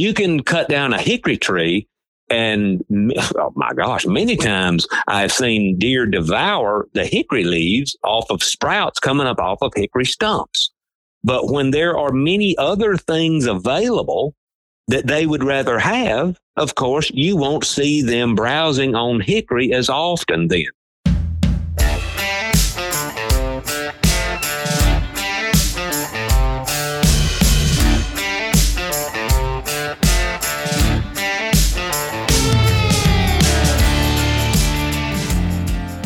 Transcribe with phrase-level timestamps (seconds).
[0.00, 1.86] you can cut down a hickory tree
[2.30, 2.84] and
[3.36, 9.00] oh my gosh, many times I've seen deer devour the hickory leaves off of sprouts
[9.00, 10.70] coming up off of hickory stumps.
[11.22, 14.34] But when there are many other things available
[14.86, 19.88] that they would rather have, of course, you won't see them browsing on hickory as
[19.90, 20.66] often then.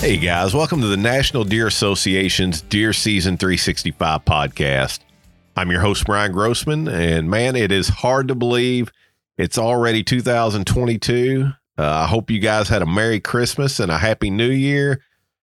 [0.04, 4.98] Hey guys, welcome to the National Deer Association's Deer Season 365 podcast.
[5.56, 8.92] I'm your host, Brian Grossman, and man, it is hard to believe
[9.38, 11.48] it's already 2022.
[11.78, 15.00] Uh, I hope you guys had a Merry Christmas and a Happy New Year.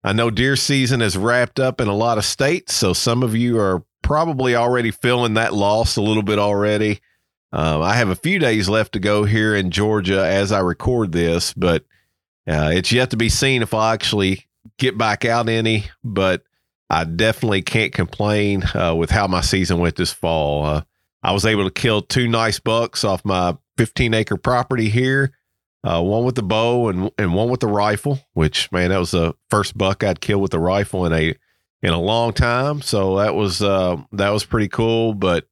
[0.02, 3.36] I know deer season is wrapped up in a lot of states, so some of
[3.36, 7.02] you are probably already feeling that loss a little bit already.
[7.52, 11.12] Um, I have a few days left to go here in Georgia as I record
[11.12, 11.84] this, but
[12.48, 16.44] uh, it's yet to be seen if I'll actually get back out any, but
[16.90, 20.66] I definitely can't complain uh, with how my season went this fall.
[20.66, 20.82] Uh,
[21.24, 25.34] I was able to kill two nice bucks off my 15 acre property here,
[25.84, 28.20] uh, one with the bow and and one with the rifle.
[28.34, 31.36] Which man, that was the first buck I'd killed with the rifle in a
[31.82, 32.82] in a long time.
[32.82, 35.14] So that was uh, that was pretty cool.
[35.14, 35.48] But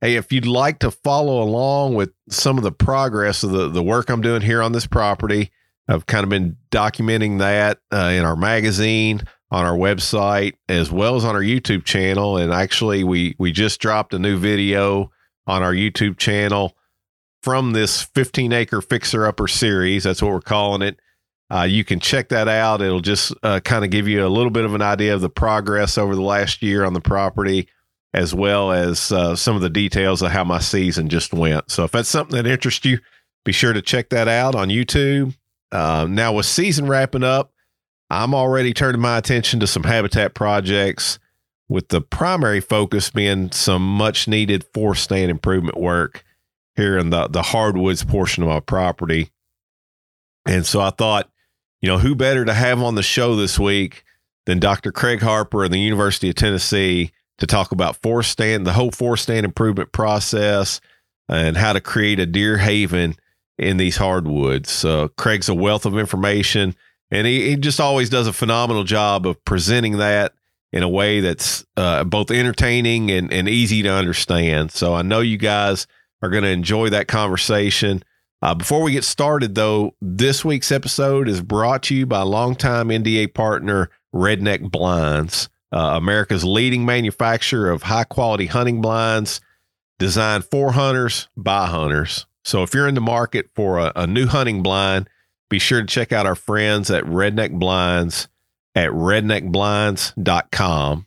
[0.00, 3.82] hey, if you'd like to follow along with some of the progress of the the
[3.82, 5.50] work I'm doing here on this property.
[5.88, 11.16] I've kind of been documenting that uh, in our magazine, on our website, as well
[11.16, 12.36] as on our YouTube channel.
[12.36, 15.10] And actually, we we just dropped a new video
[15.46, 16.76] on our YouTube channel
[17.42, 20.04] from this 15 acre fixer upper series.
[20.04, 21.00] That's what we're calling it.
[21.52, 22.80] Uh, you can check that out.
[22.80, 25.30] It'll just uh, kind of give you a little bit of an idea of the
[25.30, 27.68] progress over the last year on the property,
[28.14, 31.68] as well as uh, some of the details of how my season just went.
[31.70, 33.00] So if that's something that interests you,
[33.44, 35.34] be sure to check that out on YouTube.
[35.72, 37.52] Uh, now, with season wrapping up,
[38.10, 41.18] I'm already turning my attention to some habitat projects,
[41.68, 46.24] with the primary focus being some much needed forest stand improvement work
[46.74, 49.30] here in the, the hardwoods portion of my property.
[50.44, 51.30] And so I thought,
[51.80, 54.02] you know, who better to have on the show this week
[54.46, 54.90] than Dr.
[54.90, 59.22] Craig Harper of the University of Tennessee to talk about forest stand, the whole forest
[59.22, 60.80] stand improvement process,
[61.28, 63.14] and how to create a deer haven
[63.60, 64.84] in these hardwoods.
[64.84, 66.74] Uh, Craig's a wealth of information,
[67.10, 70.32] and he, he just always does a phenomenal job of presenting that
[70.72, 74.72] in a way that's uh, both entertaining and, and easy to understand.
[74.72, 75.86] So I know you guys
[76.22, 78.02] are going to enjoy that conversation.
[78.40, 82.88] Uh, before we get started, though, this week's episode is brought to you by longtime
[82.88, 89.40] NDA partner Redneck Blinds, uh, America's leading manufacturer of high quality hunting blinds
[89.98, 92.26] designed for hunters by hunters.
[92.44, 95.08] So if you're in the market for a, a new hunting blind,
[95.48, 98.28] be sure to check out our friends at Redneck Blinds
[98.74, 101.06] at redneckblinds.com.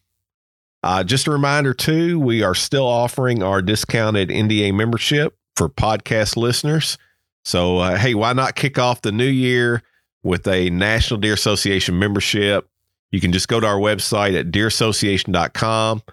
[0.84, 6.36] Uh, just a reminder, too, we are still offering our discounted NDA membership for podcast
[6.36, 6.98] listeners.
[7.46, 9.82] So, uh, hey, why not kick off the new year
[10.24, 12.68] with a National Deer Association membership?
[13.12, 16.04] You can just go to our website at deerassociation.com,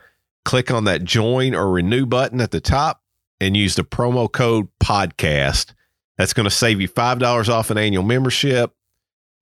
[0.45, 3.00] click on that join or renew button at the top,
[3.41, 5.75] and use the promo code podcast.
[6.19, 8.75] That's going to save you $5 off an annual membership.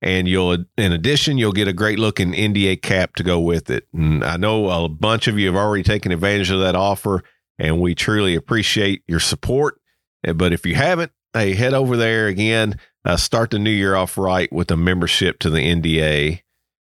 [0.01, 3.85] And you'll, in addition, you'll get a great looking NDA cap to go with it.
[3.93, 7.21] And I know a bunch of you have already taken advantage of that offer,
[7.57, 9.81] and we truly appreciate your support.
[10.23, 12.79] Eh, but if you haven't, hey, head over there again.
[13.03, 16.41] Uh, start the new year off right with a membership to the NDA.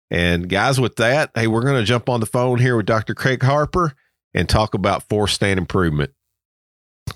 [0.09, 3.15] And guys, with that, hey, we're going to jump on the phone here with Dr.
[3.15, 3.93] Craig Harper
[4.33, 6.11] and talk about forest stand improvement.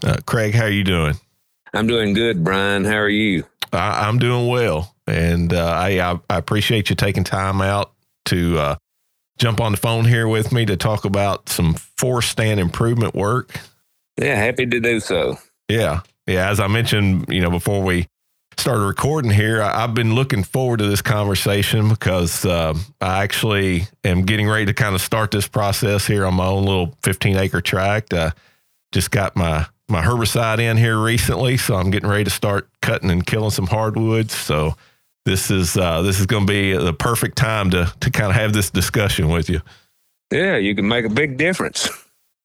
[0.03, 1.16] Uh, Craig, how are you doing?
[1.74, 2.84] I'm doing good, Brian.
[2.84, 3.46] How are you?
[3.74, 7.94] I, am doing well, and uh, I, I appreciate you taking time out
[8.25, 8.75] to uh,
[9.38, 13.56] jump on the phone here with me to talk about some forest stand improvement work.
[14.18, 15.38] Yeah, happy to do so.
[15.69, 16.50] Yeah, yeah.
[16.50, 18.08] As I mentioned, you know, before we
[18.58, 23.87] started recording here, I, have been looking forward to this conversation because uh, I actually
[24.03, 27.37] am getting ready to kind of start this process here on my own little 15
[27.37, 28.14] acre tract.
[28.14, 28.32] Uh,
[28.91, 33.11] just got my my herbicide in here recently, so I'm getting ready to start cutting
[33.11, 34.34] and killing some hardwoods.
[34.34, 34.76] So
[35.26, 38.35] this is uh, this is going to be the perfect time to to kind of
[38.35, 39.61] have this discussion with you.
[40.32, 41.90] Yeah, you can make a big difference.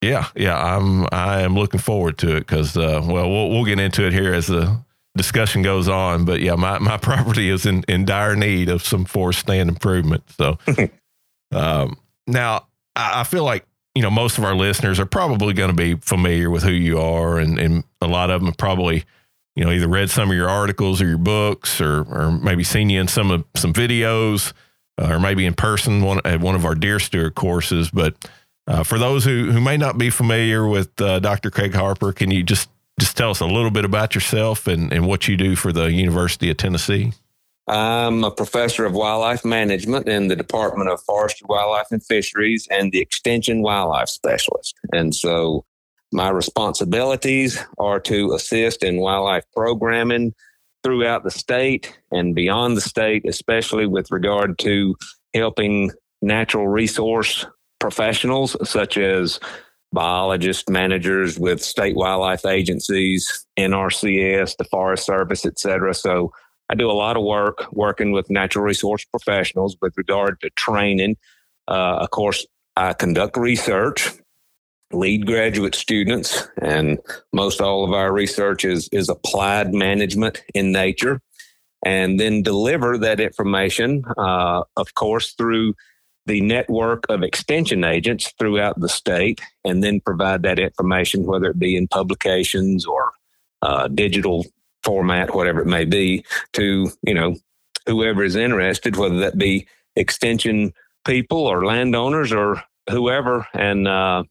[0.02, 3.80] Yeah, yeah, I'm I am looking forward to it because uh, well, we'll we'll get
[3.80, 4.78] into it here as the
[5.16, 6.24] discussion goes on.
[6.24, 10.24] But yeah, my my property is in in dire need of some forest stand improvement.
[10.32, 10.58] So
[11.52, 11.96] um,
[12.26, 13.64] now I, I feel like
[13.96, 17.00] you know, most of our listeners are probably going to be familiar with who you
[17.00, 19.04] are, and, and a lot of them have probably,
[19.54, 22.90] you know, either read some of your articles or your books, or or maybe seen
[22.90, 24.52] you in some of some videos,
[25.00, 27.88] uh, or maybe in person one at one of our Deer Steward courses.
[27.90, 28.16] But
[28.66, 31.50] uh, for those who who may not be familiar with uh, Dr.
[31.50, 32.68] Craig Harper, can you just
[33.00, 35.90] just tell us a little bit about yourself and, and what you do for the
[35.90, 37.12] University of Tennessee?
[37.68, 42.92] I'm a professor of wildlife management in the Department of Forestry, Wildlife, and Fisheries and
[42.92, 44.76] the Extension Wildlife Specialist.
[44.92, 45.64] And so
[46.12, 50.32] my responsibilities are to assist in wildlife programming
[50.84, 54.94] throughout the state and beyond the state, especially with regard to
[55.34, 55.90] helping
[56.22, 57.44] natural resource
[57.80, 59.40] professionals such as
[59.92, 65.92] biologists, managers with state wildlife agencies, NRCS, the Forest Service, et cetera.
[65.92, 66.32] So
[66.68, 71.16] I do a lot of work working with natural resource professionals with regard to training.
[71.68, 72.46] Uh, of course,
[72.76, 74.10] I conduct research,
[74.92, 76.98] lead graduate students, and
[77.32, 81.20] most all of our research is, is applied management in nature,
[81.84, 85.74] and then deliver that information, uh, of course, through
[86.26, 91.58] the network of extension agents throughout the state, and then provide that information, whether it
[91.58, 93.12] be in publications or
[93.62, 94.44] uh, digital
[94.86, 96.24] format, whatever it may be,
[96.54, 97.36] to, you know,
[97.86, 99.66] whoever is interested, whether that be
[99.96, 100.72] extension
[101.04, 103.46] people or landowners or whoever.
[103.52, 104.24] And uh,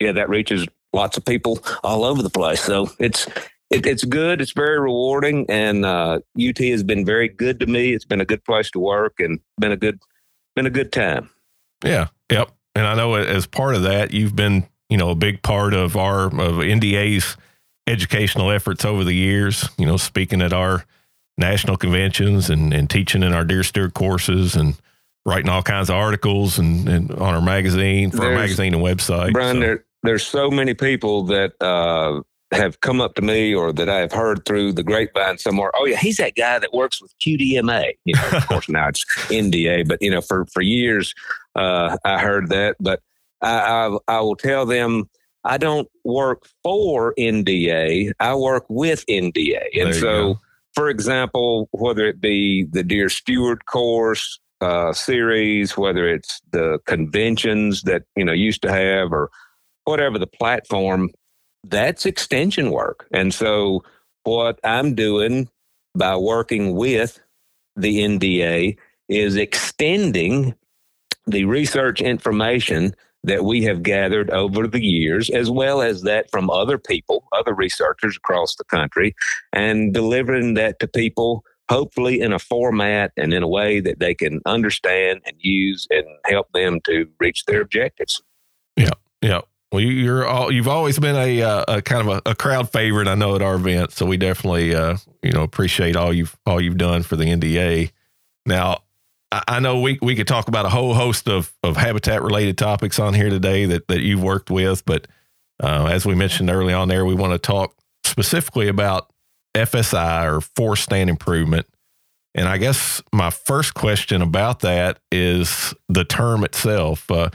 [0.00, 2.62] yeah, that reaches lots of people all over the place.
[2.62, 3.26] So it's
[3.70, 4.40] it, it's good.
[4.40, 7.92] It's very rewarding, and uh, UT has been very good to me.
[7.92, 10.00] It's been a good place to work, and been a good
[10.56, 11.30] been a good time.
[11.84, 12.08] Yeah.
[12.30, 12.50] Yep.
[12.74, 15.96] And I know as part of that, you've been you know a big part of
[15.96, 17.36] our of NDA's
[17.86, 20.84] educational efforts over the years, you know, speaking at our
[21.36, 24.76] national conventions and, and teaching in our deer steward courses and
[25.26, 28.82] writing all kinds of articles and, and on our magazine for there's, our magazine and
[28.82, 29.32] website.
[29.32, 29.60] Brian, so.
[29.60, 32.20] there, there's so many people that uh,
[32.52, 35.70] have come up to me or that I've heard through the grapevine somewhere.
[35.74, 37.92] Oh yeah, he's that guy that works with QDMA.
[38.04, 41.14] You know, of course now it's NDA, but you know, for for years
[41.54, 42.76] uh, I heard that.
[42.80, 43.00] But
[43.40, 45.08] I, I, I will tell them
[45.44, 48.12] I don't work for NDA.
[48.20, 49.80] I work with NDA.
[49.80, 50.40] And so, go.
[50.74, 57.82] for example, whether it be the Deer Steward course uh, series, whether it's the conventions
[57.82, 59.30] that, you know, used to have or
[59.84, 61.10] whatever the platform,
[61.64, 63.06] that's extension work.
[63.12, 63.82] And so
[64.24, 65.48] what I'm doing
[65.94, 67.20] by working with
[67.76, 68.76] the NDA
[69.08, 70.54] is extending
[71.26, 72.94] the research information
[73.24, 77.54] that we have gathered over the years, as well as that from other people, other
[77.54, 79.14] researchers across the country,
[79.52, 84.14] and delivering that to people, hopefully in a format and in a way that they
[84.14, 88.22] can understand and use and help them to reach their objectives.
[88.76, 88.90] Yeah,
[89.20, 89.40] yeah.
[89.70, 93.06] Well, you're all, you've always been a, uh, a kind of a, a, crowd favorite,
[93.06, 93.92] I know, at our event.
[93.92, 97.92] So we definitely, uh, you know, appreciate all you've all you've done for the NDA.
[98.46, 98.82] Now,
[99.32, 102.98] I know we we could talk about a whole host of of habitat related topics
[102.98, 105.06] on here today that that you've worked with, but
[105.62, 107.74] uh, as we mentioned early on there, we want to talk
[108.04, 109.12] specifically about
[109.54, 111.66] FSI or forest stand improvement.
[112.34, 117.10] And I guess my first question about that is the term itself.
[117.10, 117.30] Uh,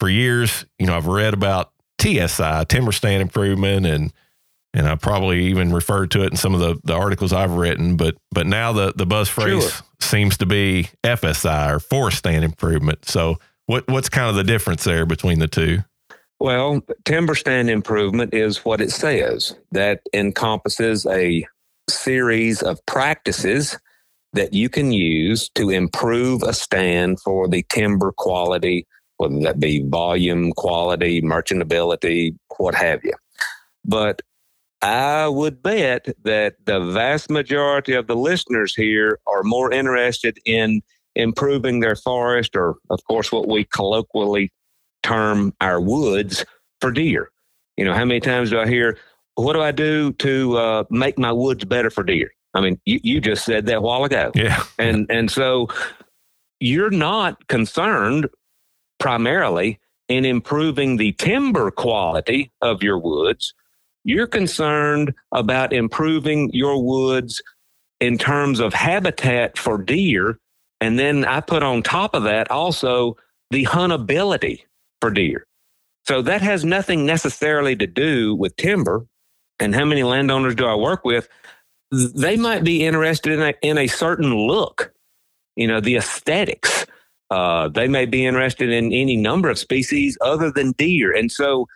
[0.00, 4.12] for years, you know, I've read about TSI, timber stand improvement, and
[4.74, 7.96] and I probably even referred to it in some of the, the articles I've written.
[7.96, 9.86] But but now the the buzz phrase sure.
[10.00, 13.06] seems to be FSI or forest stand improvement.
[13.06, 15.78] So what what's kind of the difference there between the two?
[16.40, 19.54] Well, timber stand improvement is what it says.
[19.70, 21.46] That encompasses a
[21.88, 23.78] series of practices
[24.32, 28.86] that you can use to improve a stand for the timber quality,
[29.18, 33.12] whether that be volume, quality, merchantability, what have you.
[33.84, 34.22] But
[34.82, 40.82] I would bet that the vast majority of the listeners here are more interested in
[41.14, 44.50] improving their forest, or, of course, what we colloquially
[45.02, 46.44] term our woods
[46.80, 47.30] for deer.
[47.76, 48.98] You know, how many times do I hear,
[49.36, 52.30] what do I do to uh, make my woods better for deer?
[52.54, 54.32] I mean, you, you just said that a while ago.
[54.34, 54.64] Yeah.
[54.78, 55.68] And, and so
[56.60, 58.28] you're not concerned
[58.98, 63.54] primarily in improving the timber quality of your woods
[64.04, 67.42] you're concerned about improving your woods
[68.00, 70.38] in terms of habitat for deer.
[70.80, 73.16] And then I put on top of that also
[73.50, 74.62] the huntability
[75.00, 75.46] for deer.
[76.06, 79.06] So that has nothing necessarily to do with timber.
[79.60, 81.28] And how many landowners do I work with?
[81.92, 84.92] They might be interested in a, in a certain look,
[85.56, 86.86] you know, the aesthetics
[87.30, 91.12] Uh, they may be interested in any number of species other than deer.
[91.16, 91.66] And so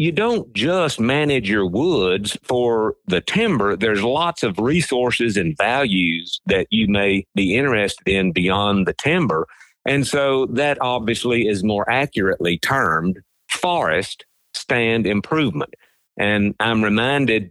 [0.00, 3.76] you don't just manage your woods for the timber.
[3.76, 9.46] There's lots of resources and values that you may be interested in beyond the timber.
[9.84, 13.18] And so that obviously is more accurately termed
[13.50, 15.74] forest stand improvement.
[16.18, 17.50] And I'm reminded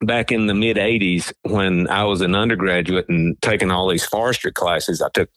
[0.00, 4.52] back in the mid 80s when I was an undergraduate and taking all these forestry
[4.52, 5.28] classes, I took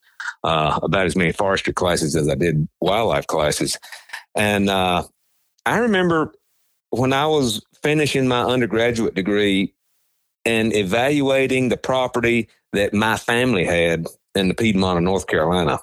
[0.45, 3.77] uh, about as many forestry classes as I did wildlife classes.
[4.33, 5.03] And uh,
[5.65, 6.33] I remember
[6.93, 9.73] when I was finishing my undergraduate degree
[10.45, 15.79] and evaluating the property that my family had in the Piedmont of North Carolina.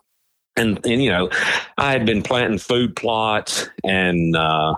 [0.56, 1.28] And, and you know,
[1.78, 4.76] I had been planting food plots and uh,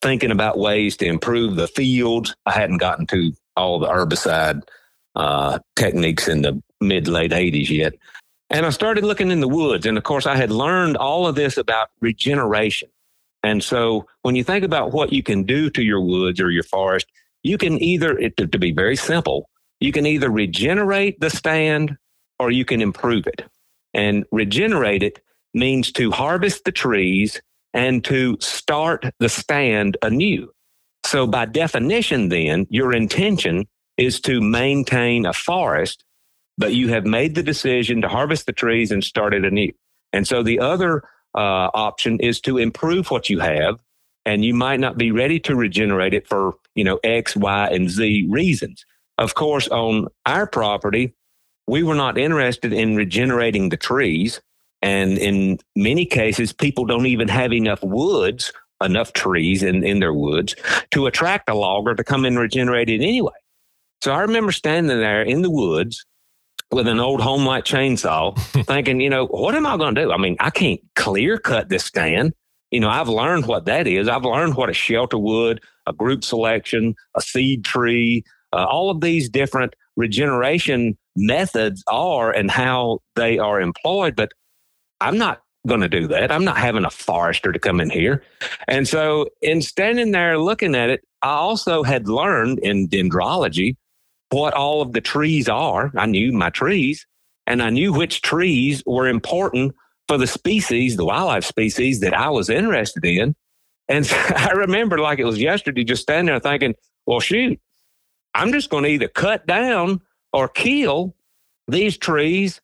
[0.00, 2.36] thinking about ways to improve the fields.
[2.46, 4.62] I hadn't gotten to all the herbicide
[5.16, 7.94] uh, techniques in the mid late 80s yet.
[8.50, 9.86] And I started looking in the woods.
[9.86, 12.90] And of course, I had learned all of this about regeneration.
[13.44, 16.62] And so when you think about what you can do to your woods or your
[16.62, 17.06] forest,
[17.42, 21.98] you can either, to, to be very simple, you can either regenerate the stand
[22.38, 23.42] or you can improve it.
[23.92, 25.20] And regenerate it
[25.52, 27.40] means to harvest the trees
[27.74, 30.50] and to start the stand anew.
[31.04, 33.66] So, by definition, then, your intention
[33.98, 36.02] is to maintain a forest,
[36.56, 39.70] but you have made the decision to harvest the trees and start it anew.
[40.14, 41.02] And so, the other
[41.34, 43.78] uh, option is to improve what you have,
[44.24, 47.90] and you might not be ready to regenerate it for you know X, Y, and
[47.90, 48.84] Z reasons.
[49.18, 51.14] Of course, on our property,
[51.66, 54.40] we were not interested in regenerating the trees.
[54.82, 60.12] And in many cases, people don't even have enough woods, enough trees in, in their
[60.12, 60.54] woods
[60.90, 63.32] to attract a logger to come and regenerate it anyway.
[64.02, 66.04] So I remember standing there in the woods
[66.70, 70.12] with an old Homelite chainsaw, thinking, you know, what am I going to do?
[70.12, 72.32] I mean, I can't clear cut this stand.
[72.70, 74.08] You know, I've learned what that is.
[74.08, 79.00] I've learned what a shelter wood, a group selection, a seed tree, uh, all of
[79.00, 84.16] these different regeneration methods are and how they are employed.
[84.16, 84.32] But
[85.00, 86.30] I'm not going to do that.
[86.30, 88.22] I'm not having a forester to come in here.
[88.68, 93.76] And so, in standing there looking at it, I also had learned in dendrology
[94.34, 95.92] what all of the trees are.
[95.96, 97.06] I knew my trees,
[97.46, 99.74] and I knew which trees were important
[100.08, 103.34] for the species, the wildlife species that I was interested in.
[103.88, 106.74] And so I remember like it was yesterday, just standing there thinking,
[107.06, 107.58] well, shoot,
[108.34, 110.00] I'm just going to either cut down
[110.32, 111.14] or kill
[111.68, 112.60] these trees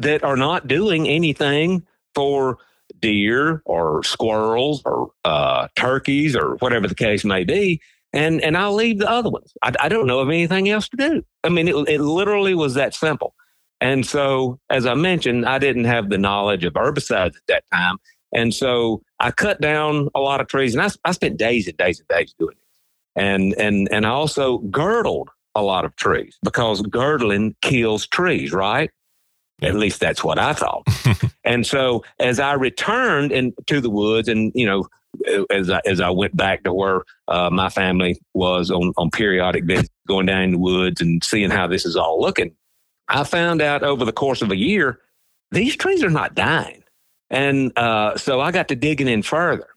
[0.00, 2.58] that are not doing anything for
[3.00, 7.80] deer or squirrels or uh, turkeys or whatever the case may be.
[8.12, 9.52] And, and I'll leave the other ones.
[9.62, 11.22] I, I don't know of anything else to do.
[11.44, 13.34] I mean, it, it literally was that simple.
[13.80, 17.96] And so, as I mentioned, I didn't have the knowledge of herbicides at that time.
[18.32, 21.76] And so I cut down a lot of trees and I, I spent days and
[21.76, 23.20] days and days doing it.
[23.20, 28.90] And, and, and I also girdled a lot of trees because girdling kills trees, right?
[29.60, 30.86] At least that's what I thought.
[31.44, 34.86] and so as I returned into the woods and, you know,
[35.50, 39.64] as I, as I went back to where uh, my family was on, on periodic
[39.64, 42.54] visits, going down in the woods and seeing how this is all looking,
[43.08, 45.00] I found out over the course of a year,
[45.50, 46.82] these trees are not dying.
[47.30, 49.68] And uh, so I got to digging in further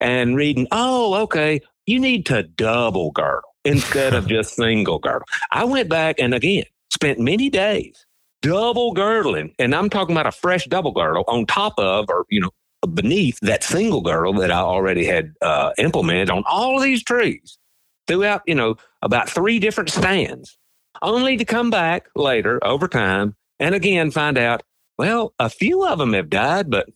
[0.00, 5.26] and reading, oh, okay, you need to double girdle instead of just single girdle.
[5.50, 8.06] I went back and again spent many days
[8.42, 12.40] double girdling, and I'm talking about a fresh double girdle on top of, or you
[12.40, 12.50] know,
[12.86, 17.58] beneath that single girdle that I already had uh, implemented on all of these trees
[18.06, 20.58] throughout, you know, about three different stands,
[21.02, 24.62] only to come back later over time and again find out,
[24.98, 26.88] well, a few of them have died, but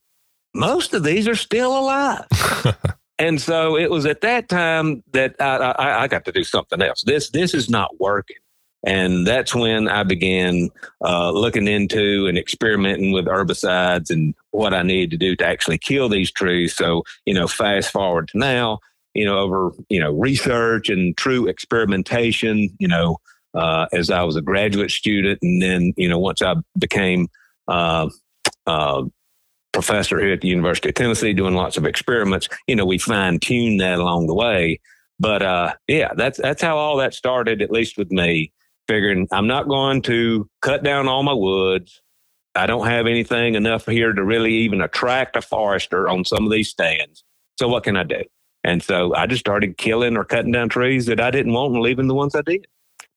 [0.54, 2.26] most of these are still alive.
[3.18, 6.80] and so it was at that time that I, I, I got to do something
[6.82, 7.02] else.
[7.02, 8.36] This this is not working.
[8.84, 10.70] And that's when I began
[11.04, 15.78] uh, looking into and experimenting with herbicides and what I needed to do to actually
[15.78, 16.74] kill these trees.
[16.74, 18.78] So, you know, fast forward to now,
[19.12, 23.18] you know, over, you know, research and true experimentation, you know,
[23.52, 25.40] uh, as I was a graduate student.
[25.42, 27.28] And then, you know, once I became
[27.68, 28.08] uh,
[28.66, 29.02] uh,
[29.72, 33.40] professor here at the University of Tennessee doing lots of experiments, you know, we fine
[33.40, 34.80] tuned that along the way.
[35.18, 38.52] But uh, yeah, that's that's how all that started, at least with me
[38.90, 42.02] figuring I'm not going to cut down all my woods.
[42.56, 46.50] I don't have anything enough here to really even attract a forester on some of
[46.50, 47.22] these stands.
[47.56, 48.22] So what can I do?
[48.64, 51.82] And so I just started killing or cutting down trees that I didn't want and
[51.82, 52.66] leaving the ones I did.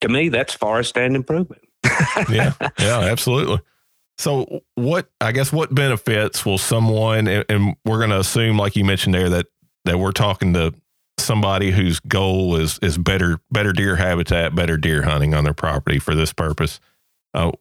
[0.02, 1.64] To me, that's forest stand improvement.
[2.30, 3.60] yeah, yeah, absolutely.
[4.20, 8.76] So, what I guess what benefits will someone, and, and we're going to assume, like
[8.76, 9.48] you mentioned there, that
[9.86, 10.74] that we're talking to
[11.18, 16.00] somebody whose goal is is better better deer habitat, better deer hunting on their property
[16.00, 16.80] for this purpose.
[17.34, 17.52] Uh,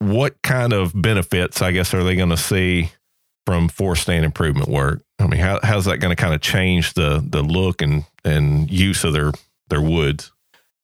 [0.00, 2.92] what kind of benefits, I guess, are they going to see
[3.46, 5.02] from forest stand improvement work?
[5.18, 8.70] I mean, how, how's that going to kind of change the the look and and
[8.70, 9.32] use of their
[9.68, 10.32] their woods?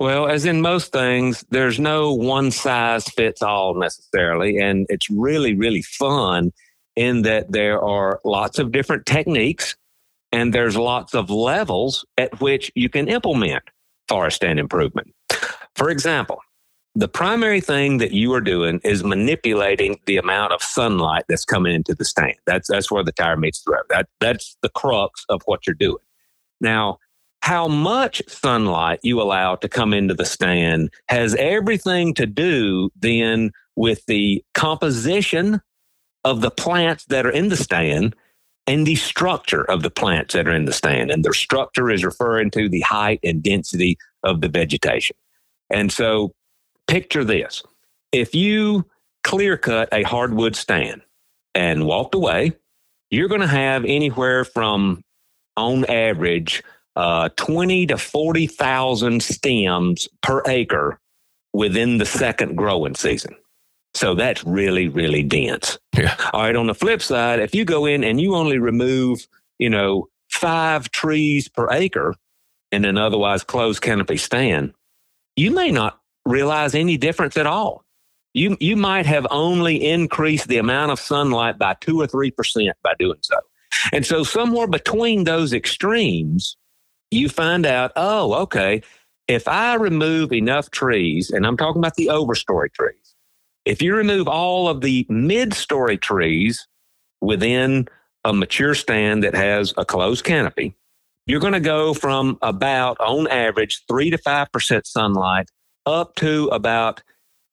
[0.00, 4.59] Well, as in most things, there's no one size fits all necessarily.
[4.59, 6.52] And it's really, really fun
[6.97, 9.76] in that there are lots of different techniques
[10.35, 13.62] and there's lots of levels at which you can implement
[14.09, 15.14] forest stand improvement.
[15.76, 16.41] For example,
[16.97, 21.73] the primary thing that you are doing is manipulating the amount of sunlight that's coming
[21.75, 22.35] into the stand.
[22.47, 23.85] That's that's where the tire meets the road.
[23.91, 26.03] That that's the crux of what you're doing.
[26.61, 26.99] Now,
[27.43, 33.53] how much sunlight you allow to come into the stand has everything to do then
[33.76, 35.61] with the composition
[36.25, 38.17] of the plants that are in the stand
[38.66, 41.11] and the structure of the plants that are in the stand.
[41.11, 45.16] And their structure is referring to the height and density of the vegetation.
[45.71, 46.33] And so
[46.87, 47.62] picture this
[48.12, 48.87] if you
[49.23, 51.02] clear cut a hardwood stand
[51.54, 52.52] and walked away,
[53.11, 55.02] you're going to have anywhere from,
[55.56, 56.62] on average,
[56.97, 61.00] uh, 20 to 40,000 stems per acre
[61.52, 63.35] within the second growing season.
[63.94, 65.78] So that's really, really dense.
[65.96, 66.16] Yeah.
[66.32, 66.56] All right.
[66.56, 69.26] On the flip side, if you go in and you only remove,
[69.58, 72.14] you know, five trees per acre
[72.72, 74.74] in an otherwise closed canopy stand,
[75.36, 77.84] you may not realize any difference at all.
[78.32, 82.94] You, you might have only increased the amount of sunlight by two or 3% by
[82.98, 83.36] doing so.
[83.92, 86.56] And so somewhere between those extremes,
[87.12, 88.82] you find out, oh, okay,
[89.28, 93.03] if I remove enough trees, and I'm talking about the overstory trees,
[93.64, 96.66] if you remove all of the mid story trees
[97.21, 97.88] within
[98.25, 100.75] a mature stand that has a closed canopy,
[101.26, 105.50] you're going to go from about, on average, 3 to 5% sunlight
[105.87, 107.02] up to about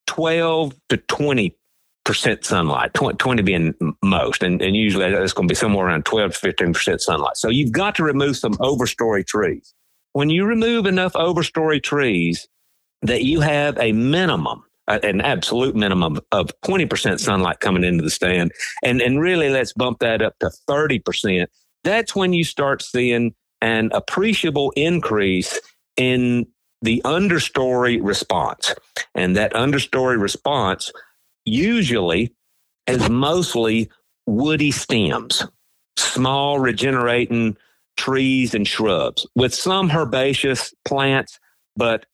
[0.06, 1.56] 12 to 20
[2.04, 6.32] percent sunlight, 20, being most, and, and usually that's going to be somewhere around 12
[6.32, 7.36] to 15 percent sunlight.
[7.36, 9.72] So you've got to remove some overstory trees.
[10.12, 12.48] When you remove enough overstory trees
[13.02, 18.52] that you have a minimum, an absolute minimum of 20% sunlight coming into the stand,
[18.82, 21.46] and, and really let's bump that up to 30%,
[21.84, 25.60] that's when you start seeing an appreciable increase
[25.96, 26.46] in
[26.82, 28.74] the understory response.
[29.14, 30.92] And that understory response
[31.44, 32.34] usually
[32.86, 33.88] is mostly
[34.26, 35.46] woody stems,
[35.96, 37.56] small regenerating
[37.96, 41.38] trees and shrubs with some herbaceous plants,
[41.76, 42.06] but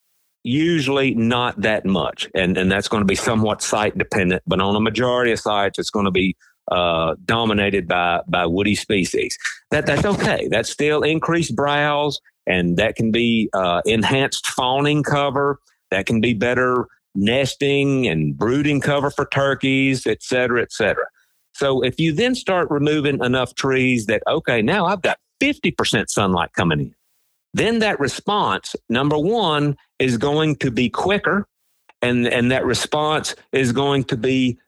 [0.45, 2.29] usually not that much.
[2.35, 5.79] And, and that's going to be somewhat site dependent, but on a majority of sites,
[5.79, 6.37] it's going to be
[6.71, 9.37] uh, dominated by, by woody species.
[9.71, 10.49] That, that's okay.
[10.51, 15.61] That's still increased browse and that can be uh, enhanced fawning cover.
[15.91, 21.07] That can be better nesting and brooding cover for turkeys, et cetera, et cetera.
[21.53, 26.53] So if you then start removing enough trees that, okay, now I've got 50% sunlight
[26.55, 26.95] coming in,
[27.53, 31.47] then that response, number one, is going to be quicker.
[32.01, 34.59] And, and that response is going to be,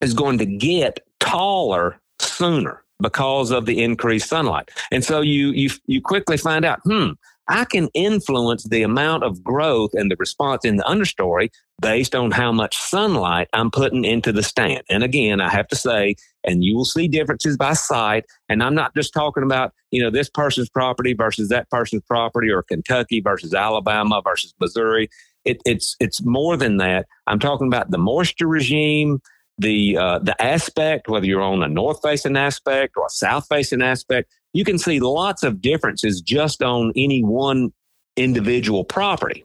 [0.00, 4.70] is going to get taller sooner because of the increased sunlight.
[4.90, 7.10] And so you, you, you quickly find out, hmm,
[7.48, 12.30] I can influence the amount of growth and the response in the understory based on
[12.30, 14.82] how much sunlight I'm putting into the stand.
[14.88, 18.24] And again, I have to say, and you will see differences by site.
[18.48, 22.50] And I'm not just talking about, you know, this person's property versus that person's property
[22.50, 25.08] or Kentucky versus Alabama versus Missouri.
[25.44, 27.06] It, it's it's more than that.
[27.26, 29.20] I'm talking about the moisture regime,
[29.58, 33.82] the uh, the aspect, whether you're on a north facing aspect or a south facing
[33.82, 37.74] aspect, you can see lots of differences just on any one
[38.16, 39.44] individual property.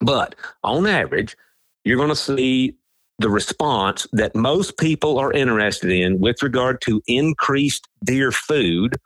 [0.00, 1.36] But on average,
[1.84, 2.74] you're going to see
[3.18, 8.96] the response that most people are interested in with regard to increased deer food,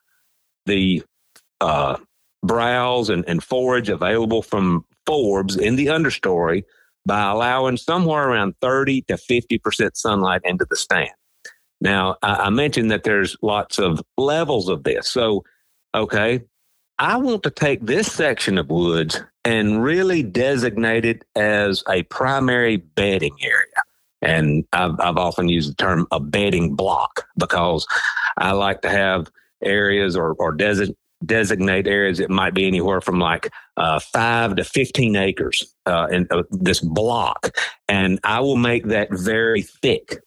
[0.67, 1.03] the
[1.61, 1.97] uh,
[2.45, 6.63] browse and, and forage available from forbs in the understory
[7.05, 11.11] by allowing somewhere around 30 to 50% sunlight into the stand.
[11.81, 15.09] Now, I, I mentioned that there's lots of levels of this.
[15.09, 15.45] So,
[15.95, 16.43] okay,
[16.99, 22.79] I want to take this section of woods and really designate it as a primary
[22.79, 23.83] bedding area.
[24.23, 27.87] And I've, I've often used the term a bedding block because
[28.39, 29.31] I like to have
[29.63, 34.65] areas or, or desi- designate areas that might be anywhere from like uh, five to
[34.65, 37.57] 15 acres uh, in uh, this block.
[37.89, 40.23] And I will make that very thick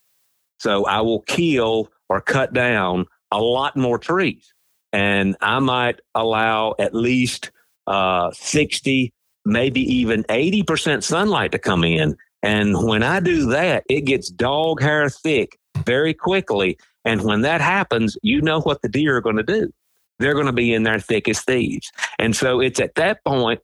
[0.60, 4.54] So I will kill or cut down a lot more trees.
[4.91, 7.52] And I might allow at least
[7.88, 9.13] uh, 60,
[9.45, 12.17] maybe even 80% sunlight to come in.
[12.41, 16.78] And when I do that, it gets dog hair thick very quickly.
[17.06, 19.72] And when that happens, you know what the deer are going to do.
[20.19, 21.91] They're going to be in there thick as thieves.
[22.17, 23.62] And so it's at that point,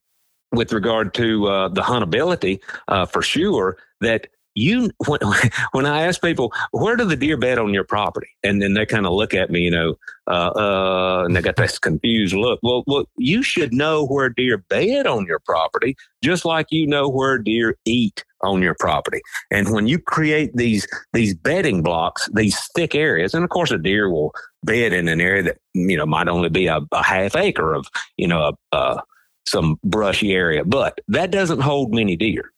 [0.52, 5.20] with regard to uh, the huntability, uh, for sure, that you when,
[5.74, 8.86] when I ask people where do the deer bed on your property, and then they
[8.86, 9.96] kind of look at me, you know,
[10.28, 12.60] uh, uh, and they got this confused look.
[12.64, 17.08] Well, well, you should know where deer bed on your property, just like you know
[17.08, 19.22] where deer eat on your property.
[19.52, 23.78] And when you create these these bedding blocks, these thick areas, and of course a
[23.78, 27.36] deer will bed in an area that you know might only be a, a half
[27.36, 27.88] acre of
[28.18, 29.04] you know a, a,
[29.48, 32.52] some brushy area, but that doesn't hold many deer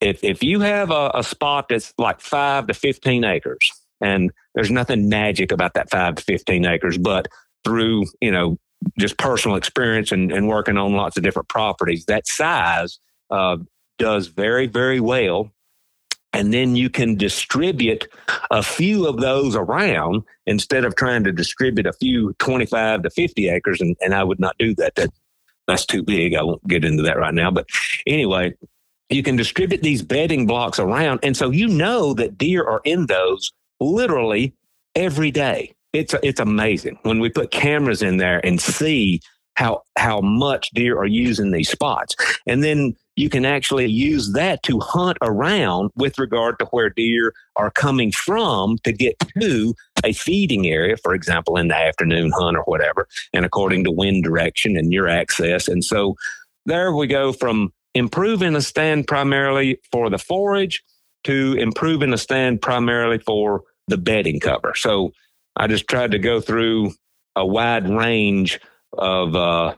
[0.00, 4.70] if if you have a, a spot that's like five to fifteen acres, and there's
[4.70, 7.28] nothing magic about that five to fifteen acres, but
[7.64, 8.58] through you know
[8.98, 12.98] just personal experience and, and working on lots of different properties, that size
[13.30, 13.56] uh,
[13.98, 15.50] does very very well.
[16.32, 18.06] And then you can distribute
[18.50, 23.48] a few of those around instead of trying to distribute a few 25 to 50
[23.48, 24.96] acres and, and i would not do that.
[24.96, 25.08] that
[25.66, 26.34] that's too big.
[26.34, 27.50] I won't get into that right now.
[27.50, 27.66] But
[28.06, 28.52] anyway
[29.08, 31.20] you can distribute these bedding blocks around.
[31.22, 34.54] And so you know that deer are in those literally
[34.94, 35.74] every day.
[35.92, 39.20] It's, it's amazing when we put cameras in there and see
[39.54, 42.14] how, how much deer are using these spots.
[42.46, 47.32] And then you can actually use that to hunt around with regard to where deer
[47.56, 52.58] are coming from to get to a feeding area, for example, in the afternoon hunt
[52.58, 55.66] or whatever, and according to wind direction and your access.
[55.66, 56.16] And so
[56.66, 60.84] there we go from improving a stand primarily for the forage
[61.24, 64.74] to improving a stand primarily for the bedding cover.
[64.76, 65.12] So
[65.56, 66.92] I just tried to go through
[67.34, 68.60] a wide range
[68.92, 69.76] of uh,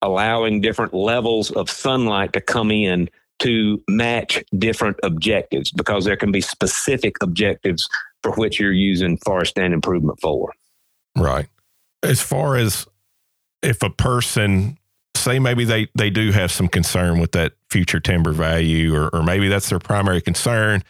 [0.00, 6.30] allowing different levels of sunlight to come in to match different objectives because there can
[6.30, 7.88] be specific objectives
[8.22, 10.52] for which you're using forest stand improvement for.
[11.16, 11.48] Right.
[12.02, 12.86] As far as
[13.62, 14.78] if a person
[15.26, 19.22] say maybe they, they do have some concern with that future timber value, or, or
[19.22, 20.82] maybe that's their primary concern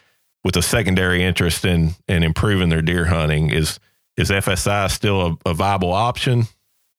[0.45, 3.51] with a secondary interest in, in improving their deer hunting.
[3.51, 3.81] Is,
[4.17, 6.45] is FSI still a, a viable option?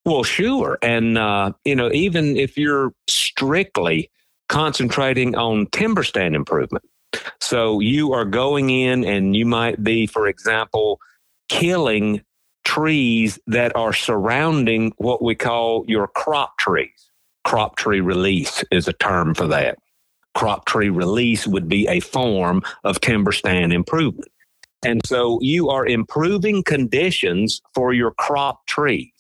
[0.04, 0.80] Well, sure.
[0.82, 4.10] And, uh, you know, even if you're strictly
[4.50, 6.86] concentrating on timber stand improvement,
[7.39, 11.00] so you are going in and you might be, for example,
[11.50, 12.21] killing
[12.65, 17.07] trees that are surrounding what we call your crop trees
[17.47, 19.77] crop tree release is a term for that.
[20.36, 24.29] Crop tree release would be a form of timber stand improvement.
[24.86, 29.13] And so you are improving conditions for your crop trees.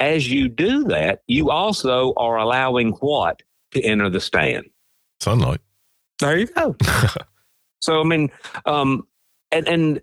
[0.00, 3.42] As you do that, you also are allowing what
[3.72, 4.64] to enter the stand?
[5.20, 5.60] Sunlight.
[6.20, 6.74] There you go.
[7.82, 8.30] so I mean,
[8.64, 9.06] um,
[9.52, 10.00] and and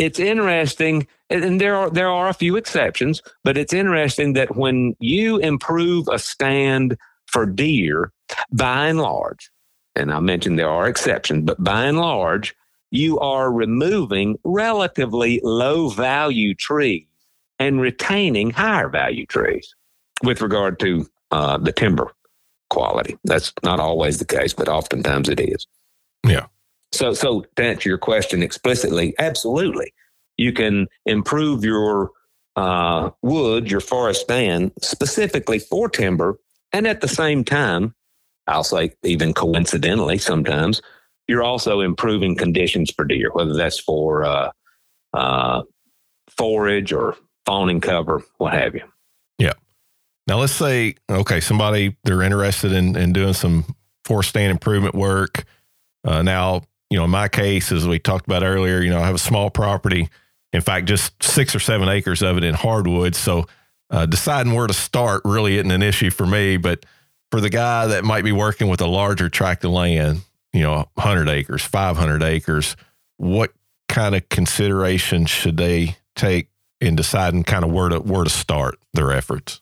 [0.00, 4.96] it's interesting, and there are there are a few exceptions, but it's interesting that when
[4.98, 6.98] you improve a stand
[7.30, 8.12] for deer,
[8.52, 9.50] by and large,
[9.96, 12.54] and I mentioned there are exceptions, but by and large,
[12.90, 17.06] you are removing relatively low value trees
[17.58, 19.74] and retaining higher value trees
[20.22, 22.12] with regard to uh, the timber
[22.68, 23.16] quality.
[23.24, 25.66] That's not always the case, but oftentimes it is.
[26.26, 26.46] Yeah.
[26.92, 29.92] So, so to answer your question explicitly, absolutely,
[30.36, 32.10] you can improve your
[32.56, 36.38] uh, wood, your forest stand specifically for timber
[36.72, 37.94] and at the same time,
[38.46, 40.82] I'll say even coincidentally, sometimes
[41.28, 44.50] you're also improving conditions for deer, whether that's for uh,
[45.14, 45.62] uh,
[46.36, 48.82] forage or fawning cover, what have you.
[49.38, 49.52] Yeah.
[50.26, 53.64] Now let's say, okay, somebody they're interested in, in doing some
[54.04, 55.44] forest stand improvement work.
[56.04, 59.06] Uh, now, you know, in my case, as we talked about earlier, you know, I
[59.06, 60.08] have a small property.
[60.52, 63.14] In fact, just six or seven acres of it in hardwood.
[63.14, 63.46] So
[63.90, 66.86] uh, deciding where to start really isn't an issue for me, but
[67.30, 70.22] for the guy that might be working with a larger tract of land,
[70.52, 72.76] you know, 100 acres, 500 acres,
[73.16, 73.52] what
[73.88, 76.48] kind of consideration should they take
[76.80, 79.60] in deciding kind of where to where to start their efforts?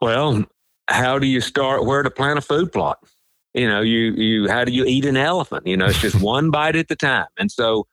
[0.00, 0.44] Well,
[0.88, 2.98] how do you start where to plant a food plot?
[3.54, 5.66] You know, you you how do you eat an elephant?
[5.66, 7.26] You know, it's just one bite at the time.
[7.38, 7.86] And so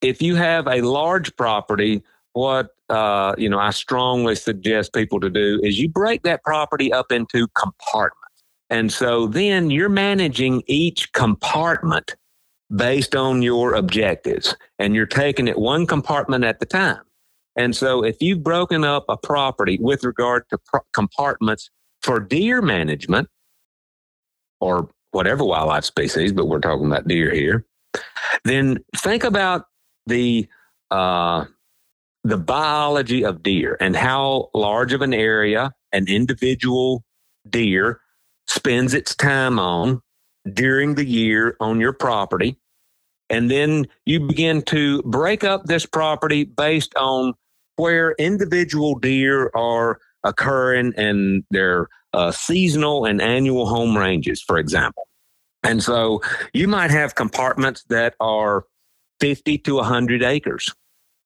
[0.00, 5.30] if you have a large property, what uh, you know I strongly suggest people to
[5.30, 8.16] do is you break that property up into compartments.
[8.68, 12.14] And so then you're managing each compartment
[12.74, 17.02] based on your objectives and you're taking it one compartment at the time.
[17.56, 21.68] And so if you've broken up a property with regard to pro- compartments
[22.00, 23.28] for deer management
[24.60, 27.66] or whatever wildlife species, but we're talking about deer here,
[28.44, 29.66] then think about
[30.06, 30.48] the
[30.92, 31.44] uh,
[32.24, 37.02] the biology of deer and how large of an area an individual
[37.48, 38.00] deer
[38.46, 40.00] spends its time on
[40.52, 42.58] during the year on your property.
[43.28, 47.34] And then you begin to break up this property based on
[47.76, 55.06] where individual deer are occurring and their uh, seasonal and annual home ranges, for example.
[55.62, 58.64] And so you might have compartments that are
[59.20, 60.74] 50 to 100 acres.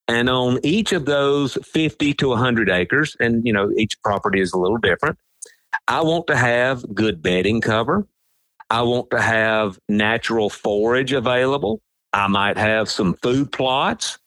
[0.07, 4.53] And on each of those 50 to 100 acres, and you know, each property is
[4.53, 5.19] a little different,
[5.89, 8.07] I want to have good bedding cover.
[8.71, 11.81] I want to have natural forage available.
[12.13, 14.19] I might have some food plots.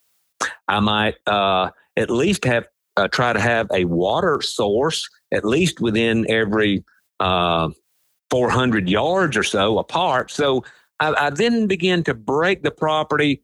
[0.67, 5.79] I might uh, at least have uh, try to have a water source at least
[5.79, 6.83] within every
[7.19, 7.69] uh,
[8.29, 10.31] 400 yards or so apart.
[10.31, 10.63] So
[10.99, 13.43] I, I, then begin to break the property,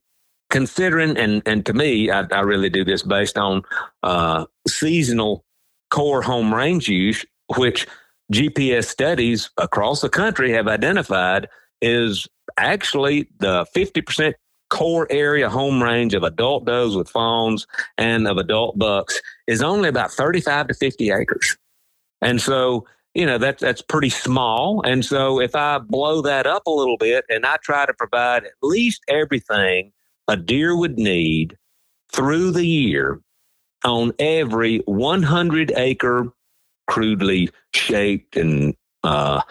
[0.53, 3.63] considering, and, and to me, I, I really do this based on
[4.03, 5.43] uh, seasonal
[5.89, 7.25] core home range use,
[7.57, 7.87] which
[8.31, 11.49] GPS studies across the country have identified
[11.81, 14.35] is actually the 50%
[14.69, 17.65] core area home range of adult does with fawns
[17.97, 21.57] and of adult bucks is only about 35 to 50 acres.
[22.21, 22.85] And so
[23.15, 26.97] you know that's that's pretty small and so if i blow that up a little
[26.97, 29.91] bit and i try to provide at least everything
[30.27, 31.57] a deer would need
[32.11, 33.19] through the year
[33.83, 36.31] on every 100 acre
[36.87, 39.41] crudely shaped and uh,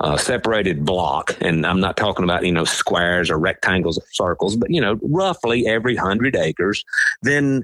[0.00, 4.56] uh, separated block and i'm not talking about you know squares or rectangles or circles
[4.56, 6.84] but you know roughly every 100 acres
[7.22, 7.62] then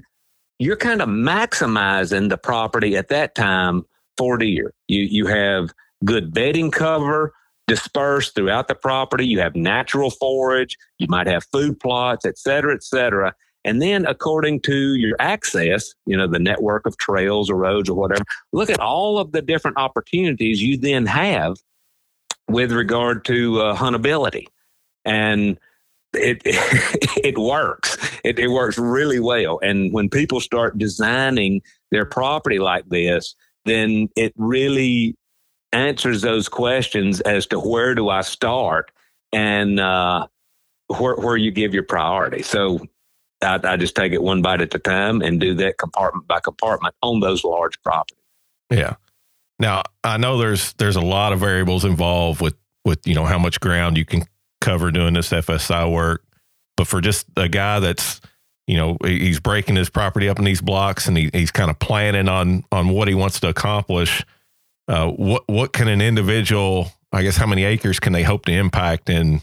[0.59, 3.85] you're kind of maximizing the property at that time
[4.17, 4.73] for deer.
[4.87, 7.33] You you have good bedding cover
[7.67, 9.25] dispersed throughout the property.
[9.27, 10.77] You have natural forage.
[10.99, 13.33] You might have food plots, et cetera, et cetera.
[13.65, 17.97] And then, according to your access, you know, the network of trails or roads or
[17.97, 21.57] whatever, look at all of the different opportunities you then have
[22.47, 24.45] with regard to uh, huntability.
[25.03, 25.59] And
[26.13, 27.97] it it works.
[28.23, 29.59] It, it works really well.
[29.61, 35.15] And when people start designing their property like this, then it really
[35.73, 38.91] answers those questions as to where do I start
[39.33, 40.27] and uh,
[40.87, 42.43] where, where you give your priority.
[42.43, 42.87] So
[43.41, 46.39] I, I, just take it one bite at a time and do that compartment by
[46.39, 48.23] compartment on those large properties.
[48.69, 48.95] Yeah.
[49.59, 53.39] Now I know there's there's a lot of variables involved with with you know how
[53.39, 54.23] much ground you can
[54.61, 56.23] cover doing this FSI work,
[56.75, 58.21] but for just a guy that's
[58.67, 61.79] you know he's breaking his property up in these blocks and he, he's kind of
[61.79, 64.23] planning on on what he wants to accomplish
[64.87, 68.51] uh, what what can an individual i guess how many acres can they hope to
[68.51, 69.41] impact in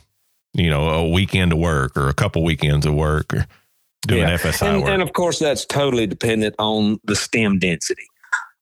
[0.52, 3.46] you know a weekend of work or a couple weekends of work or
[4.06, 4.36] doing yeah.
[4.36, 8.06] fsi and, work and of course that's totally dependent on the stem density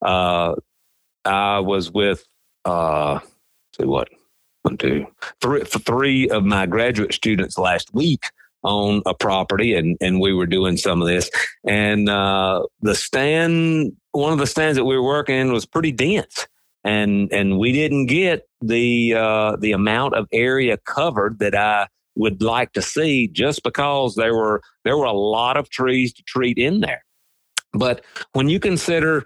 [0.04, 0.54] uh,
[1.24, 2.24] i was with
[2.64, 3.18] uh
[3.76, 4.08] say what
[4.62, 5.06] one two
[5.40, 8.26] three three of my graduate students last week
[8.62, 11.30] on a property and, and we were doing some of this.
[11.64, 15.92] And uh, the stand, one of the stands that we were working in was pretty
[15.92, 16.46] dense.
[16.84, 22.42] And and we didn't get the uh, the amount of area covered that I would
[22.42, 26.58] like to see just because there were there were a lot of trees to treat
[26.58, 27.04] in there.
[27.72, 29.24] But when you consider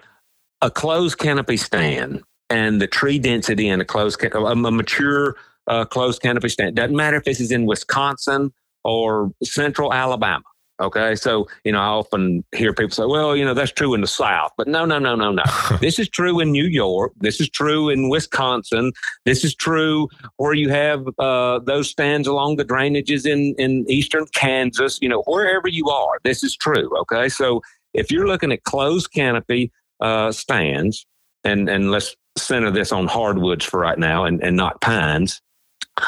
[0.62, 6.22] a closed canopy stand and the tree density in a closed a mature uh, closed
[6.22, 8.52] canopy stand doesn't matter if this is in Wisconsin
[8.84, 10.44] or central Alabama.
[10.78, 11.14] Okay.
[11.14, 14.06] So, you know, I often hear people say, well, you know, that's true in the
[14.06, 14.52] South.
[14.58, 15.42] But no, no, no, no, no.
[15.80, 17.12] this is true in New York.
[17.16, 18.92] This is true in Wisconsin.
[19.24, 24.26] This is true where you have uh, those stands along the drainages in, in eastern
[24.34, 26.18] Kansas, you know, wherever you are.
[26.24, 26.90] This is true.
[27.00, 27.30] Okay.
[27.30, 27.62] So
[27.94, 31.06] if you're looking at closed canopy uh, stands,
[31.42, 35.40] and, and let's center this on hardwoods for right now and, and not pines,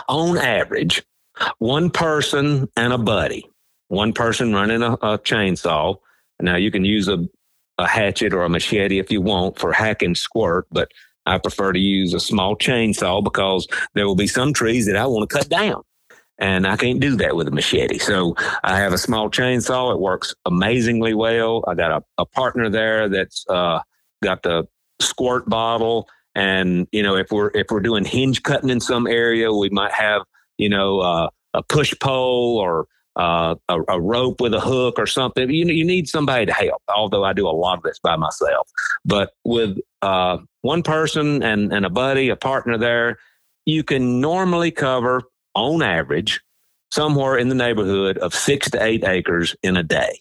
[0.09, 1.03] on average,
[1.59, 3.49] one person and a buddy,
[3.89, 5.97] one person running a, a chainsaw.
[6.41, 7.27] Now you can use a,
[7.79, 10.91] a hatchet or a machete if you want for hacking squirt, but
[11.27, 15.07] I prefer to use a small chainsaw because there will be some trees that I
[15.07, 15.83] want to cut down.
[16.41, 17.99] And I can't do that with a machete.
[17.99, 19.93] So I have a small chainsaw.
[19.93, 21.65] It works amazingly well.
[21.67, 23.81] I got a, a partner there that's uh,
[24.23, 24.69] got the
[25.01, 26.09] squirt bottle.
[26.37, 29.93] And, you know, if we're if we're doing hinge cutting in some area, we might
[29.93, 30.23] have
[30.59, 32.87] you know, uh, a push pole or
[33.19, 35.51] uh, a, a, rope with a hook or something.
[35.51, 36.83] You you need somebody to help.
[36.89, 38.69] Although I do a lot of this by myself,
[39.05, 43.19] but with uh, one person and and a buddy, a partner there,
[43.67, 45.23] you can normally cover
[45.55, 46.41] on average
[46.93, 50.21] somewhere in the neighborhood of six to eight acres in a day,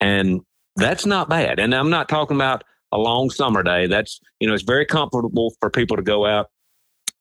[0.00, 0.40] and
[0.76, 1.58] that's not bad.
[1.58, 3.86] And I'm not talking about a long summer day.
[3.86, 6.46] That's you know it's very comfortable for people to go out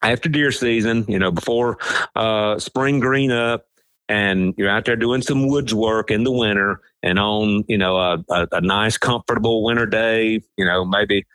[0.02, 1.04] after deer season.
[1.10, 1.78] You know before
[2.16, 3.66] uh, spring green up
[4.10, 7.98] and you're out there doing some woods work in the winter and on you know
[7.98, 11.26] a, a, a nice comfortable winter day you know maybe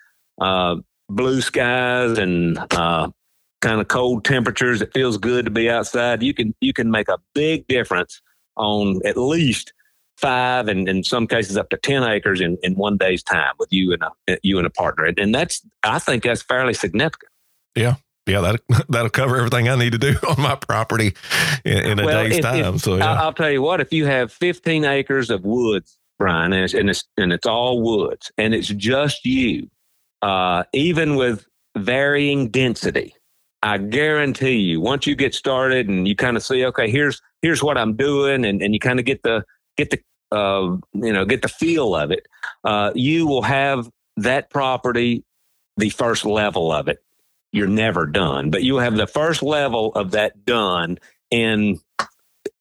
[0.40, 0.76] uh,
[1.08, 3.08] blue skies and uh,
[3.60, 6.22] kind of cold temperatures it feels good to be outside.
[6.22, 8.20] You can you can make a big difference
[8.56, 9.72] on at least
[10.16, 13.72] five and in some cases up to 10 acres in, in one day's time with
[13.72, 15.12] you and a you and a partner.
[15.16, 17.30] And that's i think that's fairly significant.
[17.74, 21.14] Yeah yeah, that that'll cover everything I need to do on my property
[21.64, 22.76] in, in a well, day's if, time.
[22.76, 23.14] If, so yeah.
[23.14, 26.90] I'll tell you what, if you have 15 acres of woods, Brian, and it's and
[26.90, 29.68] it's, and it's all woods, and it's just you,
[30.22, 33.14] uh, even with varying density,
[33.62, 37.62] I guarantee you, once you get started and you kind of see, okay, here's here's
[37.62, 39.44] what I'm doing, and, and you kind of get the
[39.76, 40.00] get the
[40.36, 42.26] uh, you know get the feel of it,
[42.62, 45.24] uh, you will have that property
[45.76, 47.03] the first level of it
[47.54, 48.50] you're never done.
[48.50, 50.98] But you have the first level of that done
[51.30, 51.80] in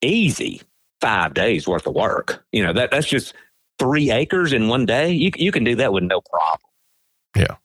[0.01, 0.61] easy
[1.01, 2.45] five days worth of work.
[2.51, 3.33] You know, that that's just
[3.79, 5.11] three acres in one day.
[5.11, 6.69] You you can do that with no problem.
[7.35, 7.55] Yeah.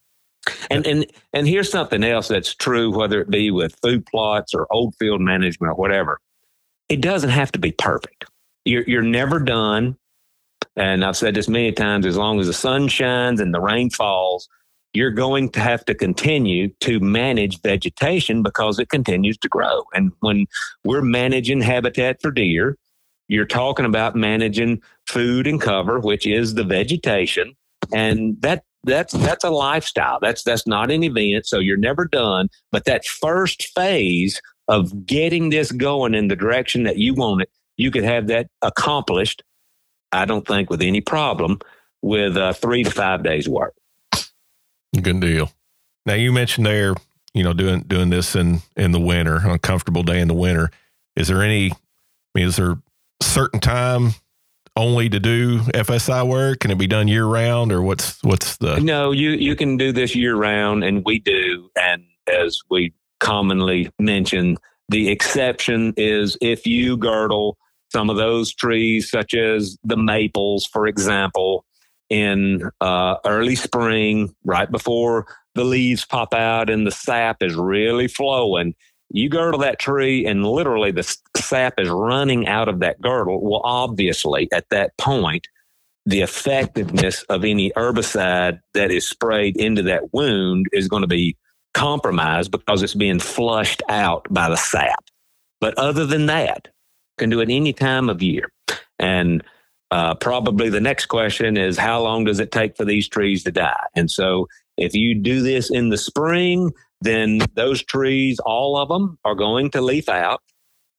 [0.71, 4.67] And and and here's something else that's true, whether it be with food plots or
[4.71, 6.21] old field management or whatever.
[6.89, 8.25] It doesn't have to be perfect.
[8.65, 9.99] You're you're never done.
[10.77, 13.91] And I've said this many times, as long as the sun shines and the rain
[13.91, 14.49] falls,
[14.95, 19.85] you're going to have to continue to manage vegetation because it continues to grow.
[19.95, 20.47] And when
[20.85, 22.77] we're managing habitat for deer,
[23.29, 27.55] you're talking about managing food and cover, which is the vegetation.
[27.93, 30.19] And that that's that's a lifestyle.
[30.21, 31.47] That's that's not an event.
[31.47, 32.49] So you're never done.
[32.73, 37.51] But that first phase of getting this going in the direction that you want it,
[37.77, 39.43] you could have that accomplished,
[40.13, 41.59] I don't think, with any problem
[42.03, 43.75] with uh, three to five days work.
[45.09, 45.51] Good deal.
[46.05, 46.93] Now you mentioned there,
[47.33, 50.35] you know, doing doing this in in the winter, on a comfortable day in the
[50.35, 50.71] winter.
[51.17, 51.71] Is there any?
[51.71, 51.77] I
[52.35, 52.77] mean, is there
[53.23, 54.11] certain time
[54.77, 56.61] only to do FSI work?
[56.61, 58.81] Can it be done year round, or what's what's the?
[58.81, 61.71] No, you you can do this year round, and we do.
[61.75, 64.59] And as we commonly mention,
[64.91, 67.57] the exception is if you girdle
[67.91, 71.65] some of those trees, such as the maples, for example,
[72.11, 78.09] in uh, early spring, right before the leaves pop out and the sap is really
[78.09, 78.75] flowing.
[79.11, 83.41] You girdle that tree, and literally the sap is running out of that girdle.
[83.43, 85.49] Well, obviously, at that point,
[86.05, 91.37] the effectiveness of any herbicide that is sprayed into that wound is going to be
[91.75, 95.05] compromised because it's being flushed out by the sap.
[95.61, 96.69] But other than that,
[97.19, 98.51] can do it any time of year.
[98.99, 99.43] And
[99.91, 103.53] uh, probably the next question is how long does it take for these trees to
[103.53, 103.87] die?
[103.95, 109.19] And so if you do this in the spring, then those trees, all of them,
[109.25, 110.43] are going to leaf out.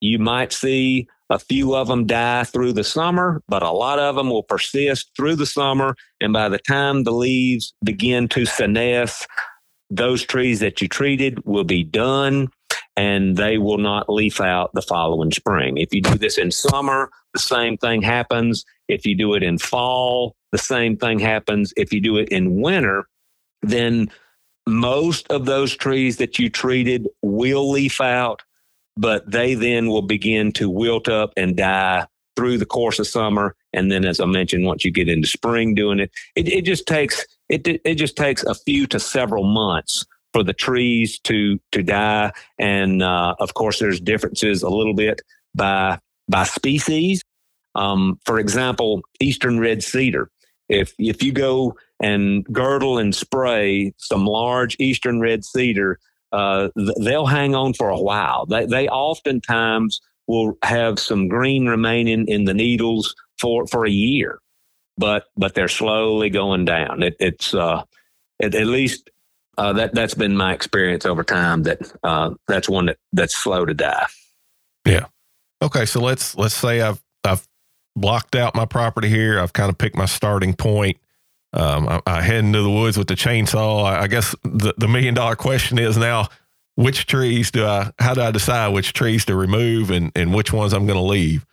[0.01, 4.15] You might see a few of them die through the summer, but a lot of
[4.15, 5.95] them will persist through the summer.
[6.19, 9.25] And by the time the leaves begin to senesce,
[9.89, 12.49] those trees that you treated will be done
[12.95, 15.77] and they will not leaf out the following spring.
[15.77, 18.65] If you do this in summer, the same thing happens.
[18.89, 21.73] If you do it in fall, the same thing happens.
[21.77, 23.05] If you do it in winter,
[23.61, 24.11] then
[24.67, 28.41] most of those trees that you treated will leaf out,
[28.97, 33.55] but they then will begin to wilt up and die through the course of summer.
[33.73, 36.87] And then, as I mentioned, once you get into spring doing it, it, it just
[36.87, 41.83] takes it, it just takes a few to several months for the trees to to
[41.83, 42.31] die.
[42.57, 45.21] And uh, of course, there's differences a little bit
[45.53, 47.23] by by species.
[47.75, 50.29] Um, for example, eastern red cedar.
[50.67, 55.99] If if you go and girdle and spray some large eastern red cedar,
[56.31, 58.45] uh, they'll hang on for a while.
[58.45, 64.39] They they oftentimes will have some green remaining in the needles for for a year,
[64.97, 67.01] but but they're slowly going down.
[67.01, 67.83] It, it's uh,
[68.39, 69.09] at, at least
[69.57, 71.63] uh, that that's been my experience over time.
[71.63, 74.05] That uh, that's one that that's slow to die.
[74.85, 75.07] Yeah.
[75.61, 75.85] Okay.
[75.85, 77.01] So let's let's say I've I've
[77.99, 79.39] blocked out my property here.
[79.39, 80.97] I've kind of picked my starting point.
[81.51, 83.83] Um, I, I, head into the woods with the chainsaw.
[83.83, 86.27] I, I guess the, the million dollar question is now,
[86.75, 90.53] which trees do I, how do I decide which trees to remove and, and which
[90.53, 91.45] ones I'm going to leave?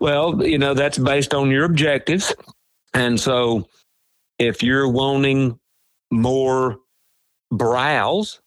[0.00, 2.34] Well, you know, that's based on your objectives.
[2.94, 3.68] And so
[4.38, 5.58] if you're wanting
[6.10, 6.78] more
[7.50, 8.40] browse,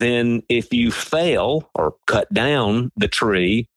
[0.00, 3.68] then if you fail or cut down the tree,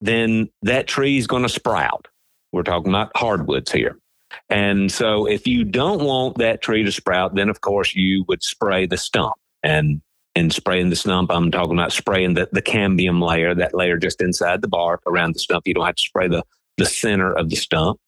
[0.00, 2.08] then that tree is going to sprout.
[2.54, 3.98] We're talking about hardwoods here.
[4.48, 8.42] And so if you don't want that tree to sprout, then of course you would
[8.42, 9.34] spray the stump.
[9.62, 10.00] And
[10.34, 14.20] in spraying the stump, I'm talking about spraying the, the cambium layer, that layer just
[14.20, 15.66] inside the bark around the stump.
[15.66, 16.44] You don't have to spray the,
[16.76, 17.98] the center of the stump.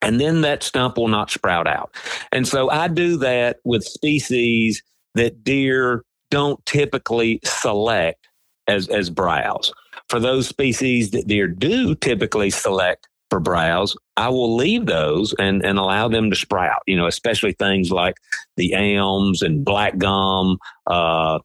[0.00, 1.94] And then that stump will not sprout out.
[2.32, 4.82] And so I do that with species
[5.14, 8.28] that deer don't typically select
[8.66, 9.72] as, as browse.
[10.08, 15.64] For those species that deer do typically select for browse, I will leave those and,
[15.64, 18.14] and allow them to sprout, you know, especially things like
[18.58, 21.38] the elms and black gum, uh,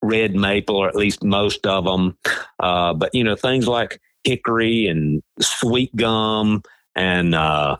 [0.00, 2.16] red maple, or at least most of them.
[2.58, 6.62] Uh, but, you know, things like hickory and sweet gum
[6.96, 7.76] and uh,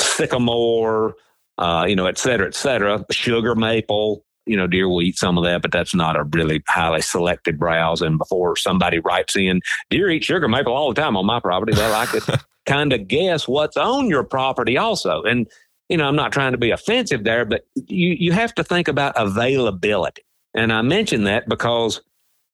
[0.00, 1.14] sycamore,
[1.58, 5.38] uh, you know, et cetera, et cetera, sugar maple, you know, deer will eat some
[5.38, 8.02] of that, but that's not a really highly selected browse.
[8.02, 11.72] And before somebody writes in, deer eat sugar maple all the time on my property,
[11.74, 12.22] well, I could
[12.66, 15.22] kind of guess what's on your property also.
[15.22, 15.46] And,
[15.88, 18.88] you know, I'm not trying to be offensive there, but you, you have to think
[18.88, 20.22] about availability.
[20.54, 22.00] And I mention that because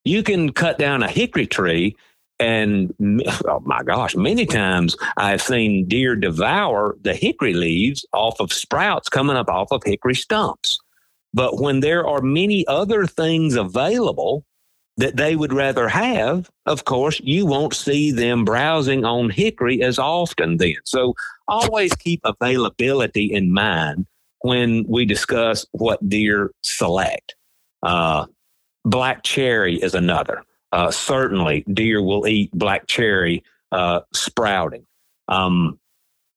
[0.05, 1.97] you can cut down a hickory tree
[2.41, 2.93] and
[3.47, 9.09] oh my gosh, many times I've seen deer devour the hickory leaves off of sprouts
[9.09, 10.79] coming up off of hickory stumps.
[11.35, 14.45] But when there are many other things available
[14.97, 19.99] that they would rather have, of course, you won't see them browsing on hickory as
[19.99, 20.77] often then.
[20.85, 21.15] So
[21.49, 24.07] always keep availability in mind
[24.43, 27.35] when we discuss what deer select.
[27.83, 28.27] Uh,
[28.85, 30.45] black cherry is another.
[30.71, 34.87] Uh, certainly, deer will eat black cherry uh, sprouting.
[35.27, 35.81] Um,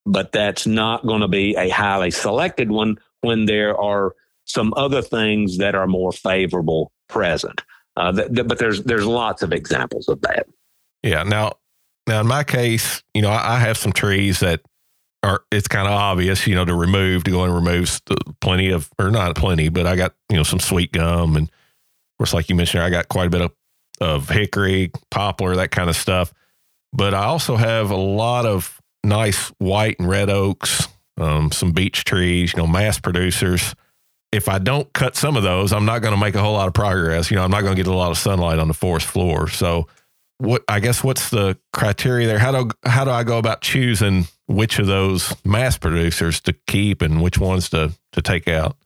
[0.04, 4.14] but that's not going to be a highly selected one when there are
[4.48, 7.62] some other things that are more favorable present.
[7.96, 10.46] Uh, th- th- but there's there's lots of examples of that.
[11.02, 11.22] Yeah.
[11.22, 11.54] Now,
[12.06, 14.62] now in my case, you know, I, I have some trees that
[15.22, 18.00] are it's kind of obvious, you know, to remove to go and remove
[18.40, 22.18] plenty of or not plenty, but I got you know some sweet gum and of
[22.18, 23.52] course, like you mentioned, I got quite a bit of
[24.00, 26.32] of hickory, poplar, that kind of stuff.
[26.92, 32.04] But I also have a lot of nice white and red oaks, um, some beech
[32.04, 33.74] trees, you know, mass producers
[34.32, 36.68] if I don't cut some of those, I'm not going to make a whole lot
[36.68, 37.30] of progress.
[37.30, 39.48] You know, I'm not going to get a lot of sunlight on the forest floor.
[39.48, 39.88] So,
[40.38, 42.38] what I guess what's the criteria there?
[42.38, 47.02] How do how do I go about choosing which of those mass producers to keep
[47.02, 48.76] and which ones to to take out?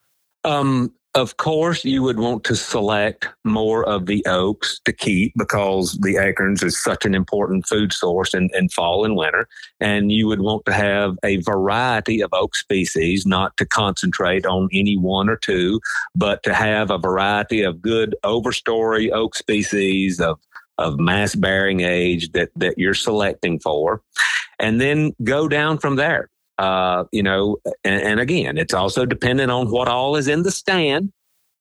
[0.45, 5.99] Um, of course, you would want to select more of the oaks to keep because
[6.01, 9.47] the acorns is such an important food source in, in fall and winter.
[9.79, 14.71] And you would want to have a variety of oak species, not to concentrate on
[14.73, 15.81] any one or two,
[16.15, 20.39] but to have a variety of good overstory oak species of
[20.79, 24.01] of mass bearing age that that you're selecting for
[24.59, 29.51] and then go down from there uh, you know, and, and again, it's also dependent
[29.51, 31.13] on what all is in the stand.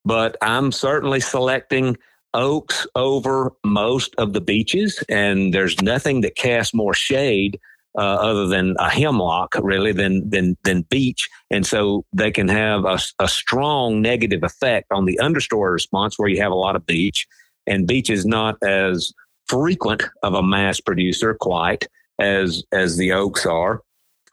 [0.04, 1.96] But I'm certainly selecting
[2.34, 7.60] oaks over most of the beeches, and there's nothing that casts more shade
[7.98, 12.86] uh, other than a hemlock, really, than than than beech, and so they can have
[12.86, 16.86] a, a strong negative effect on the understory response where you have a lot of
[16.86, 17.28] beech,
[17.68, 19.14] and beech is not as
[19.48, 21.88] frequent of a mass producer quite
[22.20, 23.82] as as the oaks are.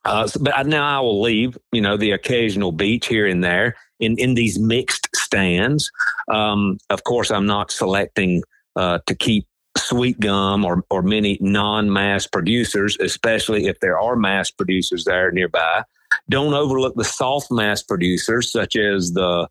[0.08, 3.76] Uh, so, but now I will leave, you know, the occasional beech here and there
[4.00, 5.90] in, in these mixed stands.
[6.32, 8.42] Um, of course, I'm not selecting
[8.74, 9.46] uh, to keep
[9.76, 15.82] sweet gum or, or many non-mass producers, especially if there are mass producers there nearby.
[16.30, 19.48] Don't overlook the soft mass producers such as the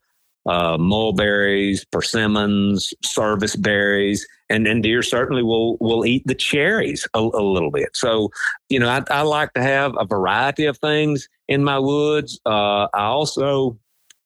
[0.47, 7.19] uh, mulberries, persimmons, service berries, and, and deer certainly will will eat the cherries a,
[7.19, 7.89] a little bit.
[7.93, 8.29] So,
[8.69, 12.39] you know, I, I, like to have a variety of things in my woods.
[12.45, 13.77] Uh, I also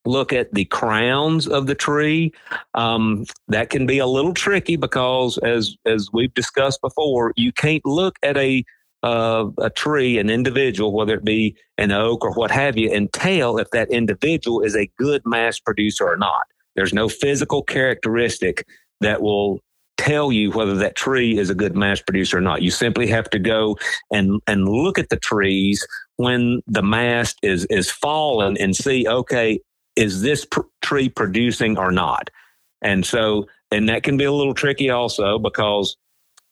[0.05, 2.33] look at the crowns of the tree.
[2.73, 7.85] Um, that can be a little tricky because, as as we've discussed before, you can't
[7.85, 8.63] look at a
[9.03, 13.11] uh, a tree, an individual, whether it be an oak or what have you, and
[13.13, 16.43] tell if that individual is a good mass producer or not.
[16.75, 18.65] There's no physical characteristic
[19.01, 19.59] that will
[19.97, 22.61] tell you whether that tree is a good mass producer or not.
[22.61, 23.77] You simply have to go
[24.11, 25.85] and and look at the trees
[26.15, 29.59] when the mast is is fallen and see, okay,
[29.95, 32.29] is this pr- tree producing or not?
[32.81, 35.95] And so And that can be a little tricky also because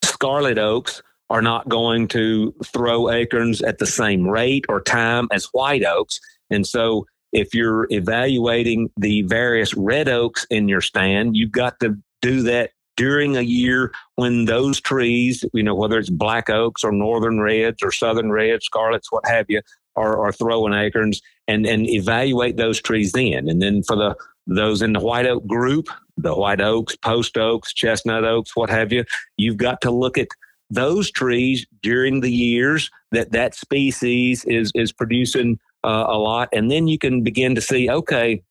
[0.03, 5.45] scarlet oaks are not going to throw acorns at the same rate or time as
[5.45, 6.19] white oaks.
[6.49, 11.97] And so if you're evaluating the various red oaks in your stand, you've got to
[12.21, 16.91] do that during a year when those trees, you know, whether it's black oaks or
[16.91, 19.61] northern reds or southern reds, scarlets, what have you,
[19.95, 23.47] are, are throwing acorns and, and evaluate those trees then.
[23.47, 24.15] And then for the
[24.47, 28.91] those in the white oak group, the white oaks, post oaks, chestnut oaks, what have
[28.91, 29.05] you,
[29.37, 30.27] you've got to look at
[30.69, 36.69] those trees during the years that that species is is producing uh, a lot, and
[36.69, 38.41] then you can begin to see, okay,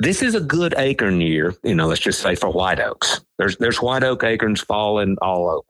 [0.00, 1.54] this is a good acorn year.
[1.62, 5.48] You know, let's just say for white oaks, there's there's white oak acorns falling all
[5.48, 5.66] over,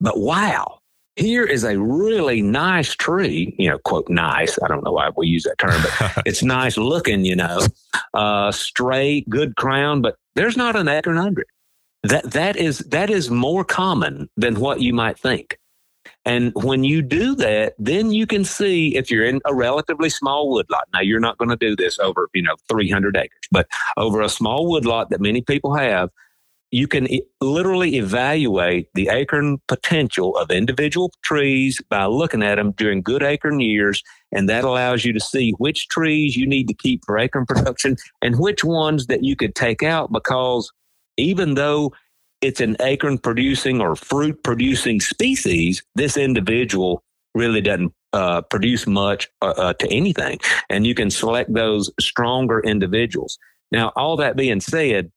[0.00, 0.80] but wow,
[1.16, 4.58] here is a really nice tree, you know, quote, nice.
[4.62, 7.60] I don't know why we use that term, but it's nice looking, you know,
[8.14, 11.48] uh, straight, good crown, but there's not an acorn under it.
[12.04, 15.58] That, that is, that is more common than what you might think.
[16.26, 20.50] And when you do that, then you can see if you're in a relatively small
[20.50, 20.84] woodlot.
[20.92, 24.28] Now, you're not going to do this over, you know, 300 acres, but over a
[24.28, 26.10] small woodlot that many people have,
[26.70, 32.72] you can e- literally evaluate the acorn potential of individual trees by looking at them
[32.72, 34.02] during good acorn years.
[34.32, 37.96] And that allows you to see which trees you need to keep for acorn production
[38.22, 40.70] and which ones that you could take out because
[41.16, 41.92] even though
[42.40, 47.02] it's an acorn producing or fruit producing species, this individual
[47.34, 50.38] really doesn't uh, produce much uh, uh, to anything.
[50.70, 53.38] And you can select those stronger individuals.
[53.72, 55.10] Now, all that being said,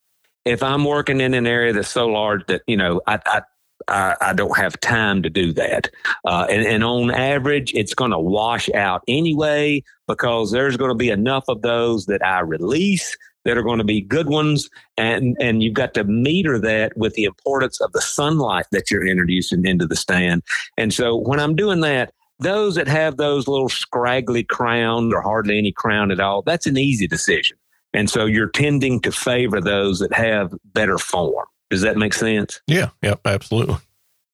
[0.45, 3.41] if I'm working in an area that's so large that you know I I,
[3.87, 5.89] I, I don't have time to do that,
[6.25, 10.95] uh, and, and on average, it's going to wash out anyway because there's going to
[10.95, 13.15] be enough of those that I release
[13.45, 17.13] that are going to be good ones, and and you've got to meter that with
[17.13, 20.43] the importance of the sunlight that you're introducing into the stand.
[20.77, 25.57] And so when I'm doing that, those that have those little scraggly crown or hardly
[25.57, 27.57] any crown at all, that's an easy decision.
[27.93, 31.47] And so you're tending to favor those that have better form.
[31.69, 32.61] Does that make sense?
[32.67, 32.89] Yeah.
[33.01, 33.21] Yep.
[33.25, 33.77] Absolutely.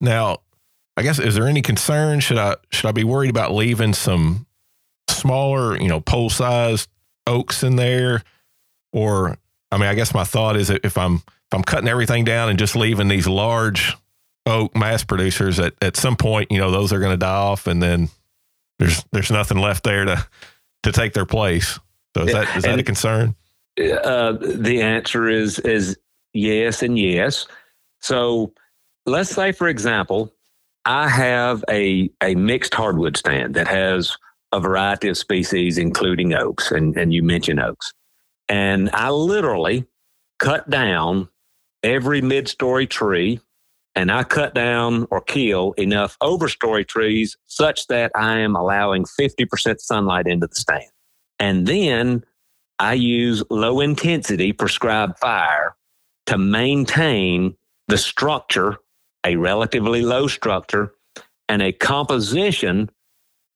[0.02, 0.40] Now,
[0.98, 2.20] I guess is there any concern?
[2.20, 4.46] Should I should I be worried about leaving some
[5.10, 6.90] smaller, you know, pole sized
[7.26, 8.24] oaks in there?
[8.94, 9.38] Or
[9.72, 12.50] I mean, I guess my thought is that if I'm if I'm cutting everything down
[12.50, 13.96] and just leaving these large
[14.46, 17.68] oak mass producers at, at some point, you know, those are going to die off
[17.68, 18.10] and then
[18.80, 20.26] there's there's nothing left there to
[20.84, 21.80] to take their place.
[22.16, 23.36] So is that is that a concern?
[23.80, 25.98] Uh, the answer is is
[26.34, 27.48] yes and yes.
[28.00, 28.54] So
[29.06, 30.32] let's say, for example,
[30.86, 34.16] I have a a mixed hardwood stand that has
[34.52, 37.94] a variety of species, including oaks, and and you mentioned oaks,
[38.50, 39.86] and I literally
[40.40, 41.30] cut down
[41.84, 43.40] every mid-story tree
[43.96, 49.80] and I cut down or kill enough overstory trees such that I am allowing 50%
[49.80, 50.90] sunlight into the stand.
[51.40, 52.24] And then
[52.80, 55.76] I use low intensity prescribed fire
[56.26, 57.56] to maintain
[57.88, 58.78] the structure,
[59.26, 60.94] a relatively low structure,
[61.48, 62.90] and a composition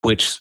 [0.02, 0.40] which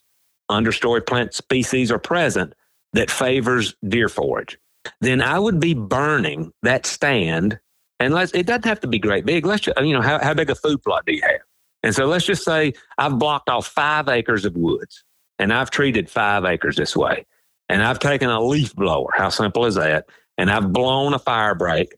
[0.50, 2.52] understory plant species are present
[2.96, 4.58] that favors deer forage.
[5.00, 7.58] Then I would be burning that stand,
[7.98, 9.46] and let's, it doesn't have to be great big.
[9.46, 11.40] Let's just, you know, how, how big a food plot do you have?
[11.82, 15.04] And so let's just say I've blocked off five acres of woods
[15.38, 17.26] and I've treated five acres this way
[17.68, 19.10] and I've taken a leaf blower.
[19.14, 20.06] How simple is that?
[20.38, 21.94] And I've blown a fire break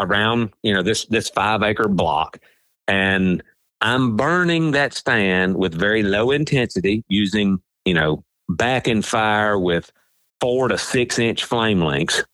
[0.00, 2.38] around, you know, this this five acre block,
[2.86, 3.42] and
[3.80, 9.92] I'm burning that stand with very low intensity using, you know, back in fire with
[10.40, 12.24] four to six inch flame lengths.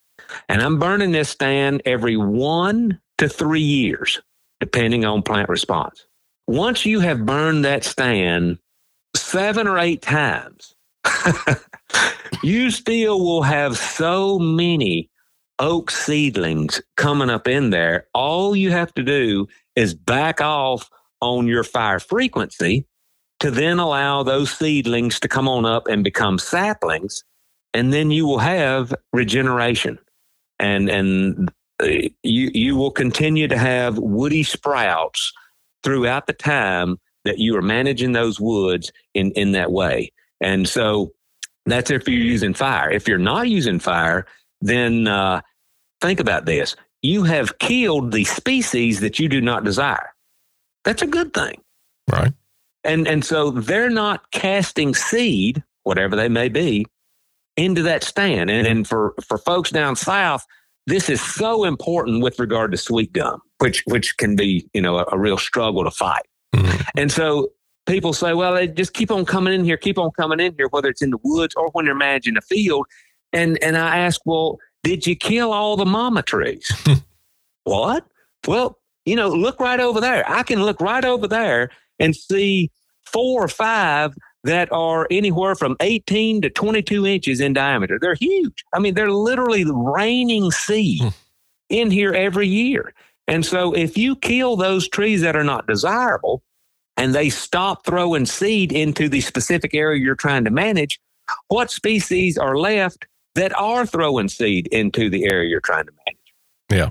[0.49, 4.21] And I'm burning this stand every one to three years,
[4.61, 6.07] depending on plant response.
[6.47, 8.59] Once you have burned that stand
[9.17, 10.75] seven or eight times,
[12.43, 15.11] you still will have so many
[15.59, 18.07] oak seedlings coming up in there.
[18.13, 19.47] All you have to do
[19.77, 20.91] is back off
[21.21, 22.87] on your fire frequency
[23.41, 27.25] to then allow those seedlings to come on up and become saplings.
[27.75, 29.99] And then you will have regeneration.
[30.59, 31.51] And, and
[31.83, 31.87] uh,
[32.23, 35.33] you, you will continue to have woody sprouts
[35.83, 40.13] throughout the time that you are managing those woods in, in that way.
[40.41, 41.13] And so
[41.67, 42.91] that's if you're using fire.
[42.91, 44.27] If you're not using fire,
[44.61, 45.41] then uh,
[46.01, 46.77] think about this.
[47.03, 50.15] You have killed the species that you do not desire.
[50.85, 51.61] That's a good thing.
[52.11, 52.33] Right.
[52.85, 56.87] And and so they're not casting seed, whatever they may be,
[57.57, 58.51] into that stand.
[58.51, 60.45] And, and for, for folks down south,
[60.87, 64.99] this is so important with regard to sweet gum which which can be you know
[64.99, 66.27] a, a real struggle to fight.
[66.55, 66.83] Mm-hmm.
[66.97, 67.49] And so
[67.87, 70.69] people say, well, they just keep on coming in here, keep on coming in here,
[70.69, 72.87] whether it's in the woods or when they're managing a field.
[73.33, 76.71] And and I ask, well, did you kill all the mama trees?
[77.65, 78.07] what?
[78.47, 80.29] Well, you know, look right over there.
[80.31, 82.71] I can look right over there and see
[83.07, 84.15] four or five
[84.45, 87.99] that are anywhere from 18 to 22 inches in diameter.
[88.01, 88.65] They're huge.
[88.73, 91.09] I mean, they're literally raining seed hmm.
[91.69, 92.95] in here every year.
[93.27, 96.43] And so if you kill those trees that are not desirable
[96.97, 101.01] and they stop throwing seed into the specific area you're trying to manage,
[101.49, 106.35] what species are left that are throwing seed into the area you're trying to manage?
[106.71, 106.91] Yeah.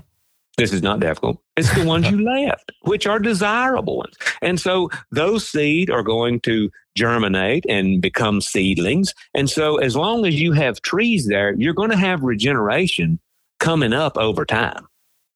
[0.56, 1.38] This is not difficult.
[1.56, 4.14] It's the ones you left, which are desirable ones.
[4.40, 9.14] And so those seed are going to germinate and become seedlings.
[9.34, 13.18] And so as long as you have trees there, you're going to have regeneration
[13.58, 14.86] coming up over time.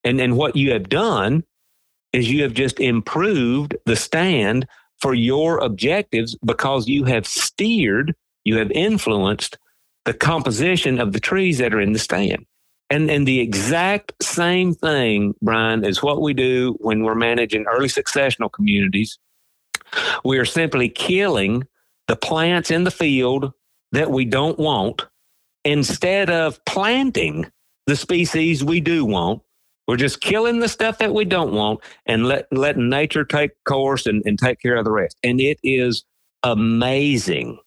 [0.04, 1.42] And, and what you have done
[2.12, 4.66] is you have just improved the stand
[5.00, 8.14] for your objectives because you have steered,
[8.44, 9.58] you have influenced
[10.04, 12.46] the composition of the trees that are in the stand.
[12.90, 17.88] And, and the exact same thing, Brian, is what we do when we're managing early
[17.88, 19.18] successional communities.
[20.24, 21.64] We are simply killing
[22.06, 23.52] the plants in the field
[23.92, 25.06] that we don't want
[25.64, 27.50] instead of planting
[27.86, 29.42] the species we do want.
[29.86, 34.06] We're just killing the stuff that we don't want and let, letting nature take course
[34.06, 35.16] and, and take care of the rest.
[35.22, 36.04] And it is
[36.42, 37.58] amazing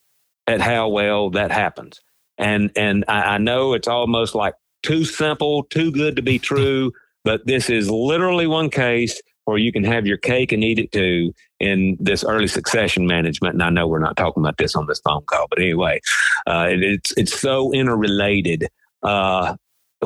[0.48, 2.02] at how well that happens.
[2.38, 6.92] And and I, I know it's almost like too simple, too good to be true.
[7.24, 10.92] But this is literally one case where you can have your cake and eat it
[10.92, 13.54] too in this early succession management.
[13.54, 16.00] And I know we're not talking about this on this phone call, but anyway,
[16.48, 18.68] uh, it, it's it's so interrelated.
[19.04, 19.56] Uh,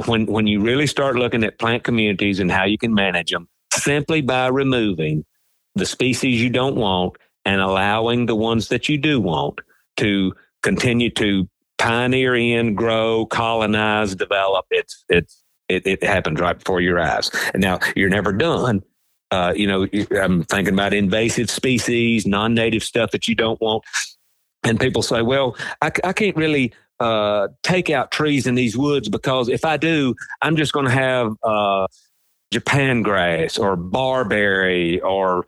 [0.08, 3.48] when when you really start looking at plant communities and how you can manage them,
[3.74, 5.26] simply by removing
[5.76, 7.14] the species you don't want
[7.46, 9.60] and allowing the ones that you do want
[9.98, 11.48] to continue to
[11.78, 14.66] pioneer in, grow, colonize, develop.
[14.72, 17.32] It's it's it, it happens right before your eyes.
[17.54, 18.84] And now you're never done.
[19.32, 19.88] Uh, you know,
[20.22, 23.84] I'm thinking about invasive species, non-native stuff that you don't want.
[24.64, 29.10] And people say, well, I, I can't really uh, take out trees in these woods
[29.10, 31.88] because if I do, I'm just going to have uh,
[32.52, 35.46] Japan grass or barberry or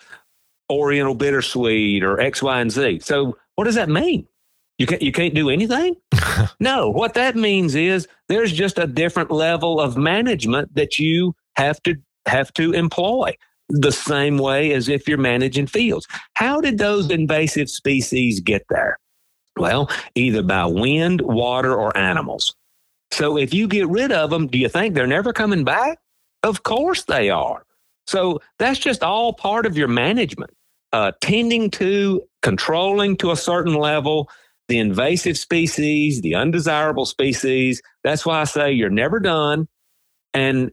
[0.69, 2.99] Oriental bittersweet or X, Y, and Z.
[2.99, 4.28] So what does that mean?
[4.78, 5.95] You can't you can't do anything?
[6.59, 6.89] no.
[6.89, 11.95] What that means is there's just a different level of management that you have to
[12.28, 13.36] have to employ
[13.69, 16.07] the same way as if you're managing fields.
[16.34, 18.97] How did those invasive species get there?
[19.57, 22.55] Well, either by wind, water, or animals.
[23.11, 25.99] So if you get rid of them, do you think they're never coming back?
[26.43, 27.63] Of course they are.
[28.05, 30.51] So that's just all part of your management,
[30.93, 34.30] uh, tending to, controlling to a certain level,
[34.68, 37.82] the invasive species, the undesirable species.
[38.03, 39.68] That's why I say you're never done.
[40.34, 40.72] And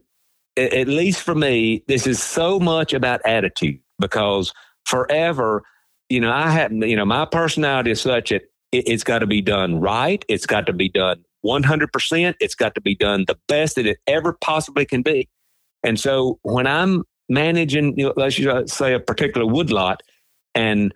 [0.56, 4.52] at least for me, this is so much about attitude because
[4.84, 5.62] forever,
[6.08, 8.42] you know, I have, you know, my personality is such that
[8.72, 10.24] it, it's got to be done right.
[10.28, 12.34] It's got to be done 100%.
[12.40, 15.28] It's got to be done the best that it ever possibly can be.
[15.82, 18.36] And so when I'm managing, you know, let's
[18.72, 20.02] say a particular woodlot,
[20.54, 20.94] and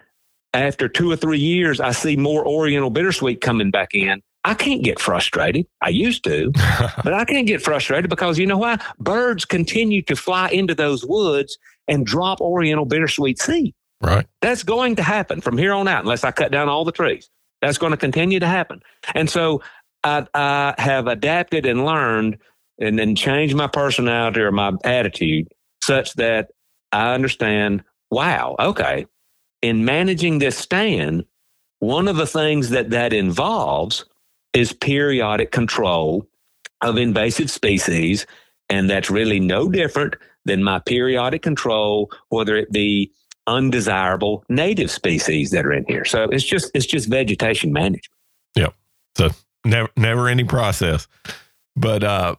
[0.55, 4.23] after two or three years, I see more Oriental bittersweet coming back in.
[4.45, 5.67] I can't get frustrated.
[5.83, 6.51] I used to,
[7.05, 8.79] but I can't get frustrated because you know why?
[8.99, 13.75] Birds continue to fly into those woods and drop Oriental bittersweet seed.
[14.01, 14.27] Right.
[14.41, 17.29] That's going to happen from here on out, unless I cut down all the trees.
[17.61, 18.81] That's going to continue to happen.
[19.15, 19.63] And so
[20.05, 22.39] I, I have adapted and learned
[22.79, 25.49] and then changed my personality or my attitude
[25.83, 26.51] such that
[26.93, 29.07] I understand wow, okay,
[29.63, 31.25] in managing this stand,
[31.81, 34.05] one of the things that that involves
[34.53, 36.27] is periodic control
[36.81, 38.27] of invasive species.
[38.69, 43.13] And that's really no different than my periodic control, whether it be
[43.47, 46.05] undesirable native species that are in here.
[46.05, 48.05] So it's just it's just vegetation management.
[48.55, 48.69] Yeah.
[49.17, 49.31] So
[49.65, 51.09] never never any process.
[51.77, 52.37] But uh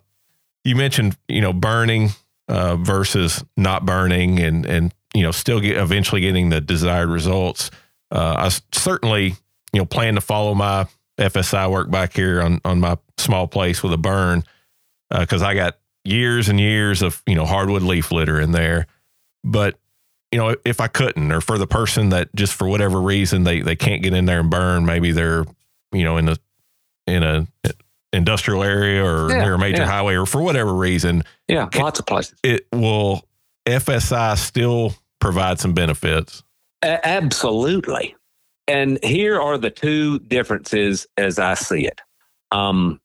[0.63, 2.09] you mentioned, you know, burning
[2.47, 7.72] uh versus not burning and and you know, still get eventually getting the desired results.
[8.12, 9.36] Uh, I certainly,
[9.74, 10.88] you know, plan to follow my
[11.18, 14.43] FSI work back here on on my small place with a burn
[15.10, 18.88] because uh, I got years and years of you know hardwood leaf litter in there.
[19.43, 19.78] But
[20.32, 23.62] you know, if I couldn't, or for the person that just for whatever reason they
[23.62, 25.45] they can't get in there and burn, maybe they're
[25.91, 26.38] you know in a
[27.07, 27.47] in a
[28.14, 29.88] industrial area or yeah, near a major yeah.
[29.88, 31.24] highway or for whatever reason.
[31.47, 32.36] Yeah, lots of places.
[32.43, 33.24] It will
[33.70, 36.43] FSI still provides some benefits.
[36.82, 38.15] A- absolutely.
[38.67, 42.01] And here are the two differences as I see it.
[42.51, 42.99] Um,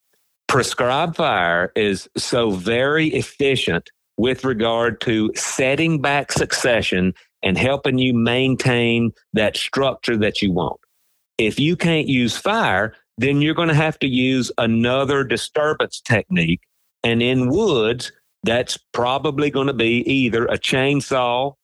[0.48, 8.14] prescribed fire is so very efficient with regard to setting back succession and helping you
[8.14, 10.80] maintain that structure that you want.
[11.38, 16.60] If you can't use fire, then you're going to have to use another disturbance technique.
[17.02, 18.12] And in woods,
[18.44, 21.54] that's probably going to be either a chainsaw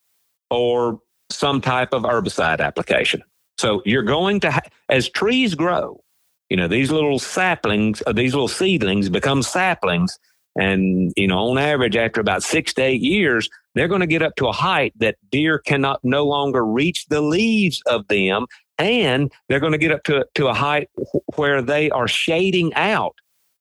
[0.50, 0.98] or
[1.30, 3.22] some type of herbicide application.
[3.58, 6.02] So you're going to, ha- as trees grow,
[6.48, 10.18] you know, these little saplings, uh, these little seedlings become saplings.
[10.58, 14.22] And, you know, on average, after about six to eight years, they're going to get
[14.22, 18.46] up to a height that deer cannot no longer reach the leaves of them.
[18.78, 20.88] And they're going to get up to, to a height
[21.36, 23.14] where they are shading out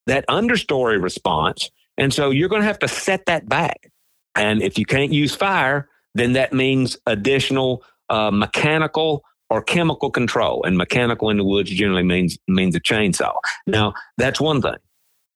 [0.07, 1.69] that understory response.
[1.99, 3.91] And so you're going to have to set that back.
[4.35, 10.63] And if you can't use fire, then that means additional uh, mechanical or chemical control.
[10.63, 13.33] And mechanical in the woods generally means means a chainsaw.
[13.67, 14.77] Now, that's one thing.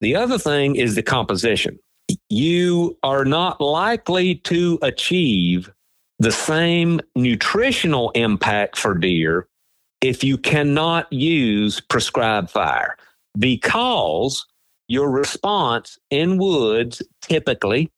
[0.02, 1.80] The other thing is the composition.
[2.30, 5.72] You are not likely to achieve
[6.20, 9.48] the same nutritional impact for deer
[10.02, 12.98] if you cannot use prescribed fire
[13.40, 14.46] because
[14.94, 17.92] your response in woods typically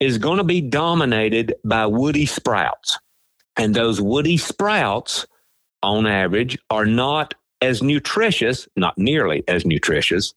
[0.00, 2.98] is going to be dominated by woody sprouts.
[3.56, 5.24] And those woody sprouts,
[5.84, 10.34] on average, are not as nutritious, not nearly as nutritious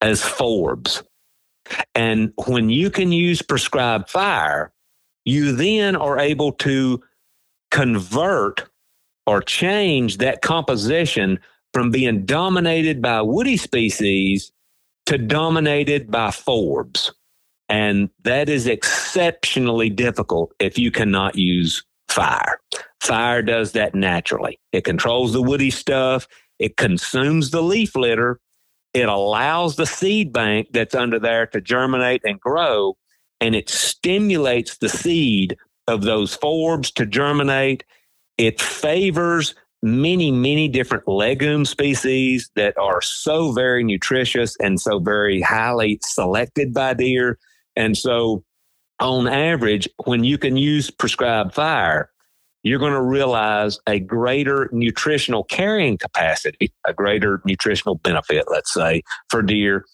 [0.00, 1.04] as forbs.
[1.94, 4.72] And when you can use prescribed fire,
[5.24, 7.00] you then are able to
[7.70, 8.68] convert
[9.28, 11.38] or change that composition
[11.72, 14.50] from being dominated by woody species
[15.06, 17.10] to dominated by forbs.
[17.68, 22.60] And that is exceptionally difficult if you cannot use fire.
[23.00, 24.60] Fire does that naturally.
[24.72, 26.26] It controls the woody stuff,
[26.58, 28.40] it consumes the leaf litter,
[28.94, 32.96] it allows the seed bank that's under there to germinate and grow,
[33.40, 37.84] and it stimulates the seed of those forbs to germinate.
[38.38, 39.54] It favors
[39.86, 46.74] many, many different legume species that are so very nutritious and so very highly selected
[46.74, 47.38] by deer.
[47.76, 48.42] And so,
[48.98, 52.10] on average, when you can use prescribed fire,
[52.66, 59.02] you're going to realize a greater nutritional carrying capacity, a greater nutritional benefit, let's say,
[59.30, 59.84] for deer,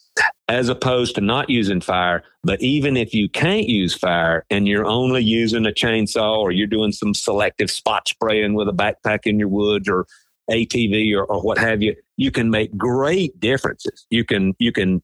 [0.49, 2.23] as opposed to not using fire.
[2.43, 6.67] But even if you can't use fire and you're only using a chainsaw or you're
[6.67, 10.07] doing some selective spot spraying with a backpack in your woods or
[10.51, 14.07] ATV or, or what have you, you can make great differences.
[14.09, 15.03] You can, you can,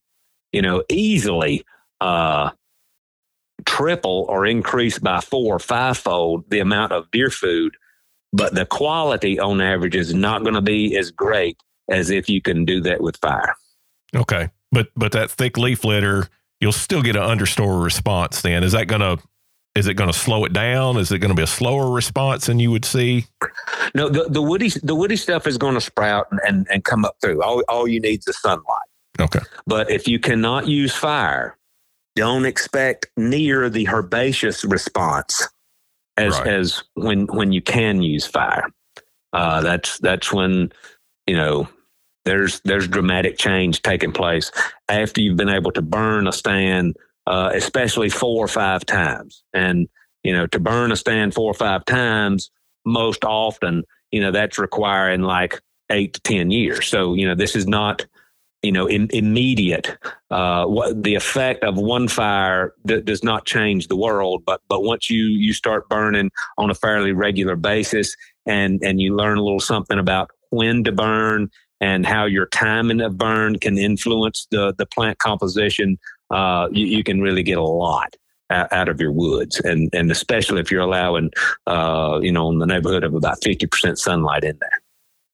[0.52, 1.66] you know, easily
[2.00, 2.48] uh,
[3.66, 7.76] triple or increase by four or fivefold the amount of deer food,
[8.32, 11.56] but the quality on average is not going to be as great
[11.90, 13.54] as if you can do that with fire.
[14.14, 14.50] Okay.
[14.70, 16.28] But but that thick leaf litter,
[16.60, 18.62] you'll still get an understory response then.
[18.62, 19.18] Is that going to
[19.74, 20.96] is it going to slow it down?
[20.96, 23.26] Is it going to be a slower response than you would see?
[23.94, 27.04] No, the, the woody the woody stuff is going to sprout and, and, and come
[27.04, 27.42] up through.
[27.42, 28.88] All all you need is the sunlight.
[29.20, 29.40] Okay.
[29.66, 31.57] But if you cannot use fire,
[32.18, 35.48] don't expect near the herbaceous response
[36.16, 36.48] as right.
[36.48, 38.66] as when when you can use fire.
[39.32, 40.72] Uh, that's that's when
[41.28, 41.68] you know
[42.24, 44.50] there's there's dramatic change taking place
[44.88, 46.96] after you've been able to burn a stand,
[47.28, 49.44] uh, especially four or five times.
[49.54, 49.88] And
[50.24, 52.50] you know to burn a stand four or five times,
[52.84, 55.60] most often, you know that's requiring like
[55.90, 56.88] eight to ten years.
[56.88, 58.04] So you know this is not
[58.62, 59.96] you know, in, immediate.
[60.30, 64.82] Uh, what the effect of one fire d- does not change the world, but but
[64.82, 69.42] once you you start burning on a fairly regular basis, and and you learn a
[69.42, 71.50] little something about when to burn
[71.80, 75.98] and how your timing of burn can influence the the plant composition,
[76.30, 78.16] uh, you, you can really get a lot
[78.50, 81.30] out of your woods, and and especially if you're allowing,
[81.66, 84.80] uh, you know, in the neighborhood of about fifty percent sunlight in there.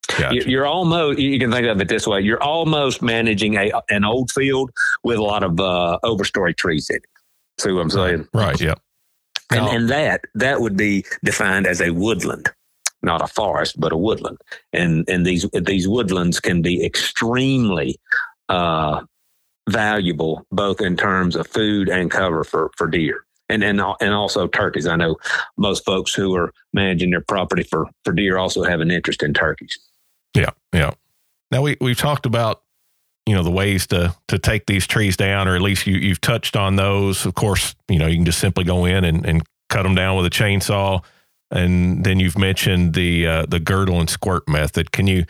[0.06, 0.48] Gotcha.
[0.48, 4.30] You're almost, you can think of it this way you're almost managing a an old
[4.30, 4.70] field
[5.02, 7.04] with a lot of uh, overstory trees in it.
[7.58, 8.28] See what I'm saying?
[8.34, 8.60] Right.
[8.60, 8.74] Yeah.
[9.50, 12.50] And, and that that would be defined as a woodland,
[13.02, 14.38] not a forest, but a woodland.
[14.72, 17.96] And and these these woodlands can be extremely
[18.48, 19.02] uh,
[19.68, 24.46] valuable, both in terms of food and cover for for deer and and and also
[24.46, 24.86] turkeys.
[24.86, 25.16] I know
[25.56, 29.34] most folks who are managing their property for for deer also have an interest in
[29.34, 29.78] turkeys.
[30.34, 30.92] Yeah, yeah.
[31.50, 32.62] Now we we've talked about
[33.26, 36.20] you know the ways to to take these trees down, or at least you you've
[36.20, 37.24] touched on those.
[37.26, 40.16] Of course, you know you can just simply go in and and cut them down
[40.16, 41.02] with a chainsaw,
[41.50, 44.92] and then you've mentioned the uh, the girdle and squirt method.
[44.92, 45.24] Can you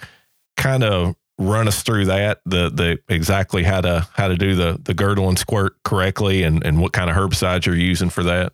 [0.57, 4.81] kind of run us through that the the exactly how to how to do the
[4.83, 8.53] the girdle and squirt correctly, and and what kind of herbicides you're using for that?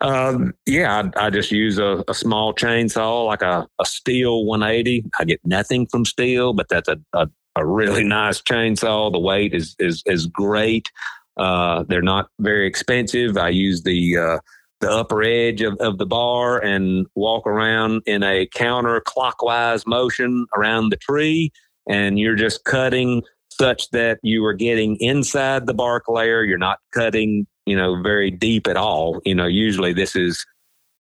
[0.00, 5.04] Um, yeah, I, I, just use a, a, small chainsaw, like a, a Stihl 180.
[5.18, 7.26] I get nothing from Stihl, but that's a, a,
[7.56, 9.10] a really nice chainsaw.
[9.10, 10.90] The weight is is is great.
[11.36, 13.36] Uh, they're not very expensive.
[13.36, 14.38] I use the uh,
[14.80, 20.90] the upper edge of, of the bar and walk around in a counterclockwise motion around
[20.90, 21.50] the tree,
[21.88, 26.44] and you're just cutting such that you are getting inside the bark layer.
[26.44, 29.20] You're not cutting, you know, very deep at all.
[29.24, 30.44] You know, usually this is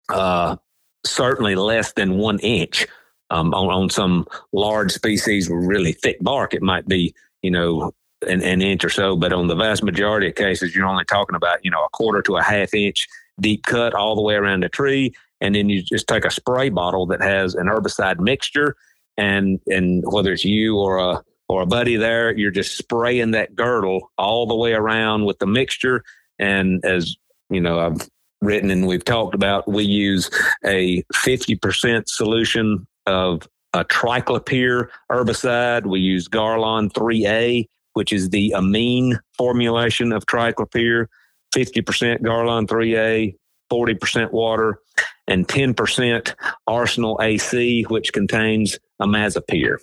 [0.09, 0.55] uh,
[1.05, 2.87] certainly less than one inch.
[3.31, 7.93] Um, on, on some large species with really thick bark, it might be, you know,
[8.27, 9.15] an, an inch or so.
[9.15, 12.23] But on the vast majority of cases, you're only talking about, you know, a quarter
[12.23, 13.07] to a half inch
[13.39, 15.13] deep cut all the way around the tree.
[15.41, 18.75] And then you just take a spray bottle that has an herbicide mixture.
[19.15, 23.55] And, and whether it's you or a, or a buddy there, you're just spraying that
[23.55, 26.03] girdle all the way around with the mixture.
[26.39, 27.15] And as
[27.49, 28.09] you know, I've
[28.41, 30.29] written and we've talked about, we use
[30.65, 35.85] a 50% solution of a triclopyr herbicide.
[35.85, 41.07] We use Garlon 3A, which is the amine formulation of triclopyr,
[41.55, 43.35] 50% Garlon 3A,
[43.71, 44.79] 40% water,
[45.27, 46.33] and 10%
[46.67, 49.77] Arsenal AC, which contains imazapyr.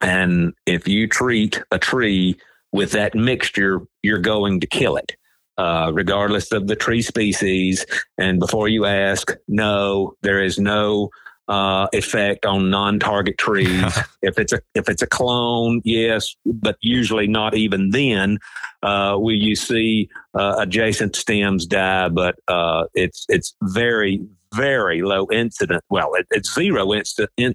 [0.00, 2.36] And if you treat a tree
[2.72, 5.16] with that mixture, you're going to kill it,
[5.62, 7.86] uh, regardless of the tree species.
[8.18, 11.10] And before you ask, no, there is no
[11.46, 13.96] uh, effect on non-target trees.
[14.22, 18.38] if it's a if it's a clone, yes, but usually not even then
[18.82, 22.08] uh, will you see uh, adjacent stems die.
[22.08, 24.20] But uh, it's it's very
[24.52, 25.84] very low incident.
[25.88, 27.54] Well, it, it's zero instant in,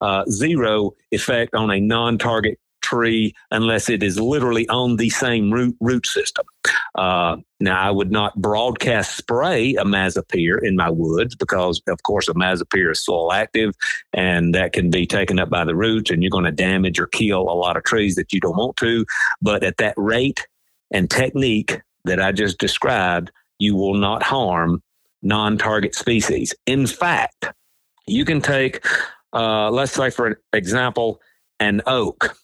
[0.00, 2.58] uh, zero effect on a non-target
[2.92, 6.44] tree unless it is literally on the same root root system.
[6.94, 12.90] Uh, now, I would not broadcast spray imazapyr in my woods because, of course, imazapyr
[12.92, 13.74] is soil active
[14.12, 17.06] and that can be taken up by the roots, and you're going to damage or
[17.06, 19.06] kill a lot of trees that you don't want to.
[19.40, 20.46] But at that rate
[20.90, 24.82] and technique that I just described, you will not harm
[25.22, 26.52] non-target species.
[26.66, 27.46] In fact,
[28.06, 28.84] you can take
[29.32, 31.20] uh, let's say, for example,
[31.58, 32.36] an oak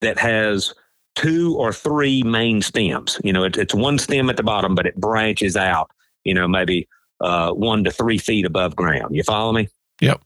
[0.00, 0.74] that has
[1.14, 3.20] two or three main stems.
[3.24, 5.90] You know, it, it's one stem at the bottom, but it branches out,
[6.24, 6.88] you know, maybe
[7.20, 9.14] uh, one to three feet above ground.
[9.14, 9.68] You follow me?
[10.00, 10.20] Yep.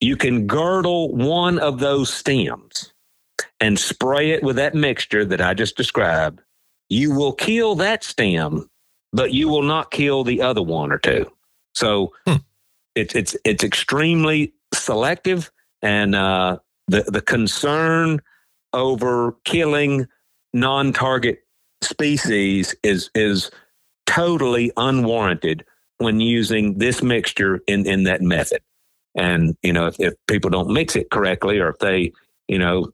[0.00, 2.92] You can girdle one of those stems
[3.60, 6.40] and spray it with that mixture that I just described.
[6.88, 8.68] You will kill that stem,
[9.12, 11.30] but you will not kill the other one or two.
[11.74, 12.36] So hmm.
[12.94, 15.50] it's it's it's extremely selective,
[15.80, 16.58] and uh,
[16.88, 18.20] the the concern
[18.72, 20.06] over killing
[20.52, 21.40] non-target
[21.82, 23.50] species is is
[24.06, 25.64] totally unwarranted
[25.98, 28.60] when using this mixture in in that method.
[29.14, 32.12] And you know, if, if people don't mix it correctly, or if they
[32.48, 32.92] you know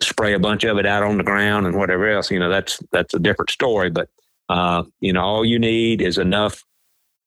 [0.00, 2.80] spray a bunch of it out on the ground and whatever else, you know, that's
[2.92, 3.90] that's a different story.
[3.90, 4.08] But
[4.48, 6.64] uh, you know, all you need is enough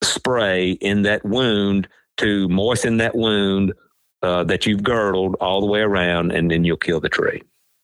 [0.03, 3.73] spray in that wound to moisten that wound
[4.23, 7.41] uh, that you've girdled all the way around, and then you'll kill the tree.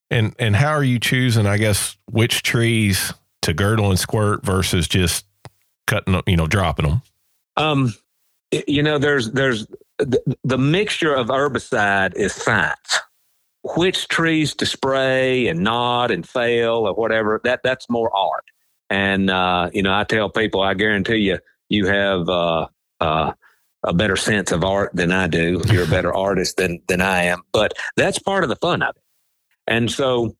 [0.09, 1.45] And and how are you choosing?
[1.45, 5.25] I guess which trees to girdle and squirt versus just
[5.85, 7.01] cutting, you know, dropping them.
[7.57, 7.93] Um,
[8.51, 12.99] you know, there's there's the, the mixture of herbicide is science.
[13.75, 18.45] Which trees to spray and nod and fail or whatever that that's more art.
[18.89, 22.67] And uh, you know, I tell people, I guarantee you, you have uh,
[23.01, 23.33] uh,
[23.83, 25.61] a better sense of art than I do.
[25.67, 27.41] You're a better artist than than I am.
[27.51, 29.01] But that's part of the fun of it.
[29.67, 30.35] And so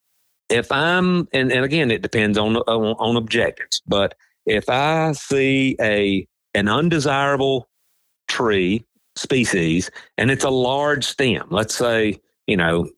[0.49, 4.15] if I'm and, and again it depends on, on on objectives, but
[4.45, 7.69] if I see a an undesirable
[8.27, 12.89] tree species and it's a large stem, let's say, you know,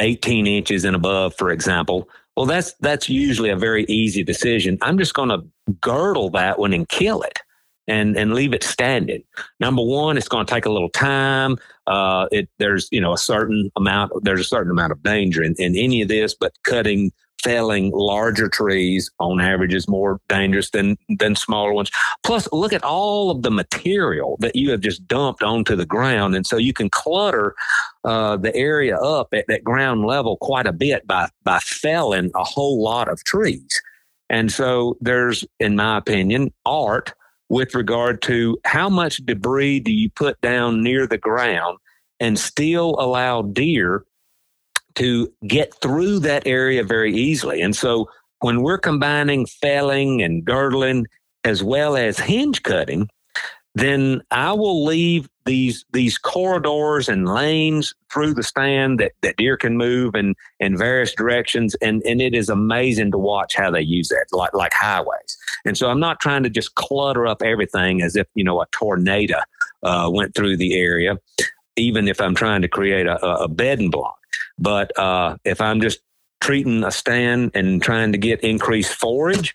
[0.00, 4.78] 18 inches and above, for example, well, that's that's usually a very easy decision.
[4.82, 5.44] I'm just going to
[5.80, 7.38] girdle that one and kill it
[7.86, 9.22] and and leave it standing.
[9.58, 11.58] Number one, it's going to take a little time.
[11.90, 15.54] Uh, it there's you know a certain amount there's a certain amount of danger in,
[15.58, 17.10] in any of this, but cutting
[17.42, 21.90] felling larger trees on average is more dangerous than than smaller ones.
[22.22, 26.36] Plus, look at all of the material that you have just dumped onto the ground,
[26.36, 27.54] and so you can clutter
[28.04, 32.44] uh, the area up at that ground level quite a bit by by felling a
[32.44, 33.82] whole lot of trees.
[34.28, 37.12] And so there's, in my opinion, art
[37.50, 41.76] with regard to how much debris do you put down near the ground
[42.20, 44.04] and still allow deer
[44.94, 47.60] to get through that area very easily.
[47.60, 51.06] And so when we're combining felling and girdling
[51.44, 53.08] as well as hinge cutting,
[53.74, 59.56] then I will leave these these corridors and lanes through the stand that, that deer
[59.56, 61.74] can move in, in various directions.
[61.76, 65.38] And, and it is amazing to watch how they use that, like like highways.
[65.64, 68.66] And so I'm not trying to just clutter up everything as if, you know, a
[68.72, 69.38] tornado
[69.82, 71.18] uh, went through the area,
[71.76, 74.18] even if I'm trying to create a, a bedding block.
[74.58, 76.00] But uh, if I'm just
[76.40, 79.54] treating a stand and trying to get increased forage,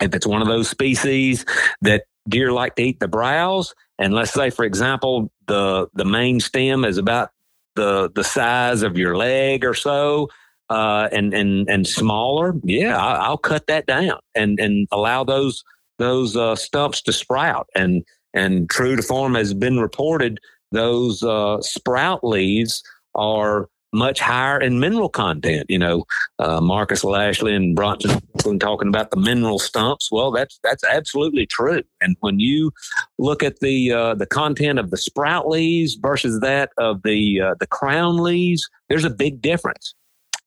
[0.00, 1.44] if it's one of those species
[1.82, 6.40] that deer like to eat the browse, and let's say, for example, the the main
[6.40, 7.30] stem is about
[7.76, 10.28] the the size of your leg or so,
[10.70, 15.64] uh, and and and smaller, yeah, I, will cut that down and and allow those
[15.98, 17.68] those uh, stumps to sprout.
[17.74, 18.04] And
[18.34, 20.38] and true to form has been reported,
[20.72, 22.82] those uh, sprout leaves
[23.14, 25.66] are much higher in mineral content.
[25.68, 26.04] You know,
[26.38, 28.20] uh, Marcus Lashley and Bronson
[28.58, 30.10] talking about the mineral stumps.
[30.10, 31.82] Well, that's that's absolutely true.
[32.00, 32.72] And when you
[33.18, 37.54] look at the uh, the content of the sprout leaves versus that of the uh,
[37.60, 39.94] the crown leaves, there's a big difference.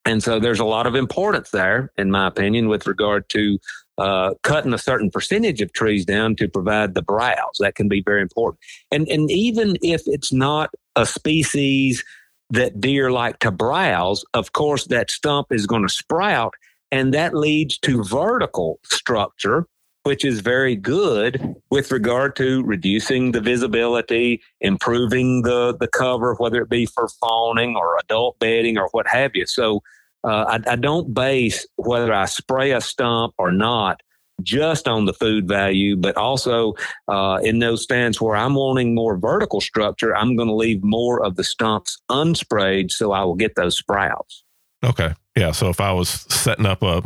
[0.03, 3.59] And so there's a lot of importance there, in my opinion, with regard to
[3.99, 7.57] uh, cutting a certain percentage of trees down to provide the browse.
[7.59, 8.59] That can be very important.
[8.91, 12.03] And and even if it's not a species
[12.51, 16.53] that deer like to browse, of course, that stump is going to sprout,
[16.91, 19.65] and that leads to vertical structure,
[20.03, 26.61] which is very good with regard to reducing the visibility, improving the, the cover, whether
[26.61, 29.45] it be for fawning or adult bedding or what have you.
[29.45, 29.81] So
[30.23, 34.01] uh, I, I don't base whether I spray a stump or not
[34.43, 36.73] just on the food value, but also
[37.07, 41.23] uh, in those stands where I'm wanting more vertical structure, I'm going to leave more
[41.23, 44.43] of the stumps unsprayed so I will get those sprouts.
[44.83, 45.13] Okay.
[45.35, 45.51] Yeah.
[45.51, 47.03] So if I was setting up a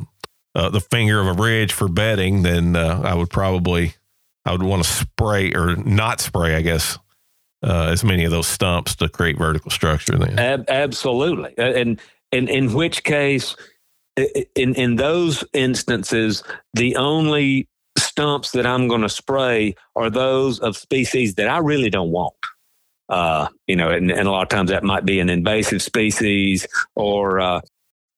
[0.56, 3.94] uh, the finger of a ridge for bedding, then uh, I would probably
[4.46, 6.98] I would want to spray or not spray, I guess,
[7.62, 10.18] uh, as many of those stumps to create vertical structure.
[10.18, 12.00] Then Ab- absolutely, and
[12.32, 13.56] in in which case
[14.18, 16.44] in in those instances,
[16.74, 21.90] the only stumps that I'm going to spray are those of species that I really
[21.90, 22.34] don't want.
[23.08, 26.66] Uh, you know, and, and, a lot of times that might be an invasive species
[26.96, 27.62] or uh,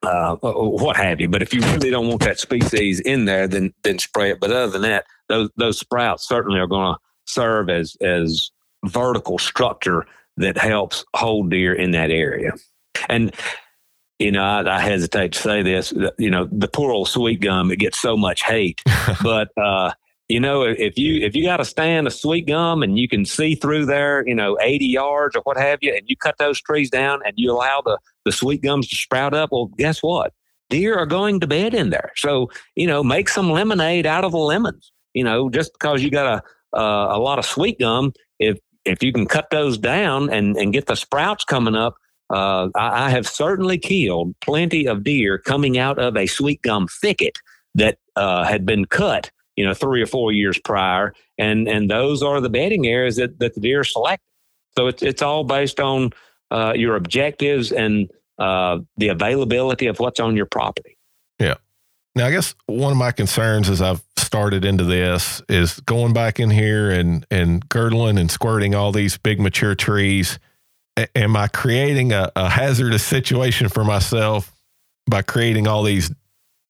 [0.03, 1.27] uh, what have you.
[1.27, 4.39] But if you really don't want that species in there, then then spray it.
[4.39, 8.49] But other than that, those those sprouts certainly are going to serve as as
[8.85, 10.05] vertical structure
[10.37, 12.51] that helps hold deer in that area.
[13.09, 13.35] And
[14.19, 17.71] you know, I, I, hesitate to say this, you know, the poor old sweet gum,
[17.71, 18.81] it gets so much hate.
[19.23, 19.91] but, uh,
[20.27, 23.23] you know, if you if you got a stand of sweet gum and you can
[23.23, 26.59] see through there, you know, 80 yards or what have you, and you cut those
[26.59, 30.33] trees down and you allow the, the sweet gums to sprout up, well, guess what?
[30.69, 32.11] Deer are going to bed in there.
[32.17, 34.91] So, you know, make some lemonade out of the lemons.
[35.13, 36.43] You know, just because you got a
[36.77, 40.73] uh, a lot of sweet gum, if if you can cut those down and, and
[40.73, 41.95] get the sprouts coming up,
[42.29, 46.87] uh, I, I, have certainly killed plenty of deer coming out of a sweet gum
[46.87, 47.37] thicket
[47.75, 52.21] that uh, had been cut, you know, three or four years prior, and and those
[52.21, 54.23] are the bedding areas that, that the deer select.
[54.75, 56.11] So it's it's all based on
[56.51, 58.09] uh, your objectives and
[58.39, 60.97] uh, the availability of what's on your property.
[61.39, 61.55] Yeah.
[62.15, 66.39] Now, I guess one of my concerns as I've started into this is going back
[66.39, 70.39] in here and and girdling and squirting all these big mature trees
[71.15, 74.53] am I creating a, a hazardous situation for myself
[75.09, 76.11] by creating all these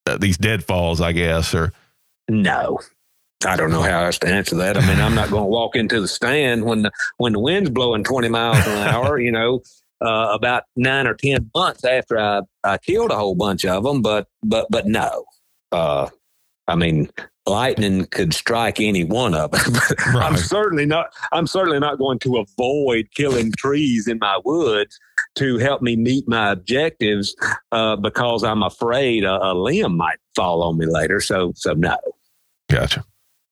[0.06, 1.00] uh, these deadfalls?
[1.00, 1.72] I guess or
[2.28, 2.80] no.
[3.46, 4.76] I don't know how else to answer that.
[4.76, 7.70] I mean, I'm not going to walk into the stand when the when the wind's
[7.70, 9.20] blowing 20 miles an hour.
[9.20, 9.62] You know,
[10.00, 14.02] uh, about nine or ten months after I, I killed a whole bunch of them.
[14.02, 15.24] But but but no,
[15.70, 16.08] uh,
[16.66, 17.10] I mean,
[17.48, 19.74] lightning could strike any one of them.
[20.14, 20.24] right.
[20.24, 21.12] I'm certainly not.
[21.32, 24.98] I'm certainly not going to avoid killing trees in my woods
[25.36, 27.36] to help me meet my objectives
[27.72, 31.20] uh, because I'm afraid a, a, limb might fall on me later.
[31.20, 31.96] So, so no.
[32.70, 33.04] Gotcha.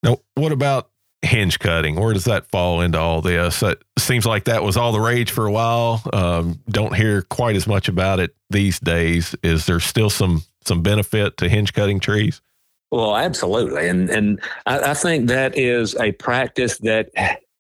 [0.03, 0.91] Now, what about
[1.23, 1.97] hinge cutting?
[1.97, 3.63] Where does that fall into all this?
[3.63, 6.03] It seems like that was all the rage for a while.
[6.13, 9.35] Um, don't hear quite as much about it these days.
[9.43, 12.41] Is there still some some benefit to hinge cutting trees?
[12.91, 17.11] Well, absolutely, and and I, I, think that is a practice that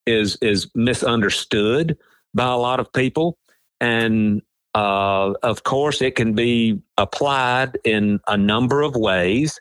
[0.07, 1.99] is is misunderstood
[2.33, 3.37] by a lot of people,
[3.81, 4.41] and
[4.74, 9.59] uh, of course, it can be applied in a number of ways.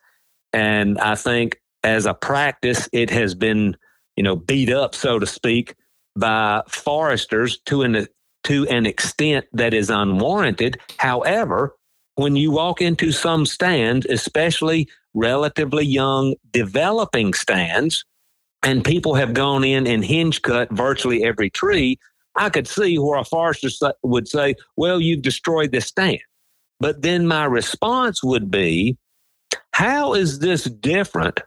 [0.53, 3.75] And I think as a practice, it has been
[4.15, 5.75] you know, beat up, so to speak,
[6.15, 8.07] by foresters to an
[8.45, 10.79] to an extent that is unwarranted.
[10.97, 11.75] However,
[12.15, 18.05] when you walk into some stands, especially relatively young developing stands,
[18.63, 21.99] and people have gone in and hinge cut virtually every tree,
[22.35, 23.69] I could see where a forester
[24.03, 26.19] would say, Well, you've destroyed this stand.
[26.79, 28.97] But then my response would be,
[29.71, 31.41] How is this different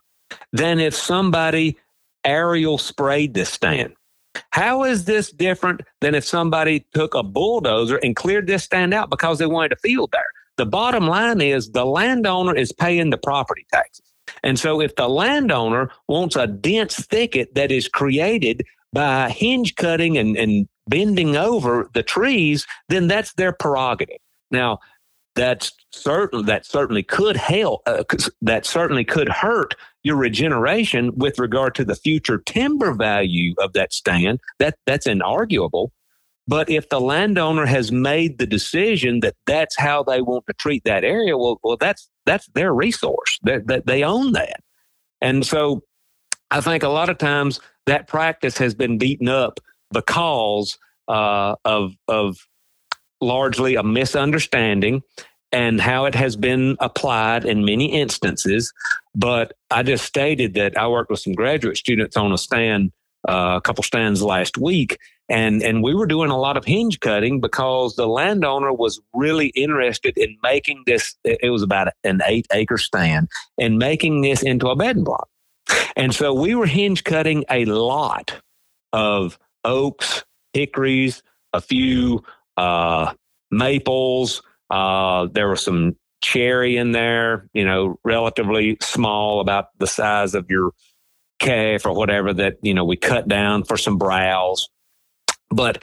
[0.53, 1.77] than if somebody
[2.25, 3.95] aerial sprayed this stand?
[4.51, 9.11] How is this different than if somebody took a bulldozer and cleared this stand out
[9.11, 10.25] because they wanted a field there?
[10.59, 14.05] The bottom line is the landowner is paying the property taxes.
[14.43, 20.19] And so if the landowner wants a dense thicket that is created by hinge cutting
[20.19, 24.19] and, and bending over the trees, then that's their prerogative.
[24.51, 24.81] Now,
[25.37, 28.03] that's certain that certainly could help uh,
[28.43, 33.93] that certainly could hurt your regeneration with regard to the future timber value of that
[33.93, 35.91] stand that that's inarguable
[36.49, 40.82] but if the landowner has made the decision that that's how they want to treat
[40.84, 43.38] that area, well, well, that's that's their resource.
[43.42, 44.61] That that they own that,
[45.20, 45.82] and so
[46.51, 49.61] I think a lot of times that practice has been beaten up
[49.92, 52.38] because uh, of of
[53.20, 55.03] largely a misunderstanding
[55.53, 58.72] and how it has been applied in many instances.
[59.14, 62.92] But I just stated that I worked with some graduate students on a stand,
[63.28, 64.99] uh, a couple stands last week,
[65.29, 69.49] and and we were doing a lot of hinge cutting because the landowner was really
[69.49, 74.68] interested in making this it was about an eight acre stand and making this into
[74.68, 75.29] a bedding block.
[75.97, 78.41] And so we were hinge cutting a lot
[78.93, 80.24] of oaks
[80.55, 81.22] hickories
[81.53, 82.22] a few
[82.57, 83.12] uh,
[83.51, 84.43] maples.
[84.70, 90.51] Uh, there was some cherry in there you know relatively small about the size of
[90.51, 90.72] your
[91.39, 94.68] calf or whatever that you know we cut down for some browse
[95.51, 95.82] but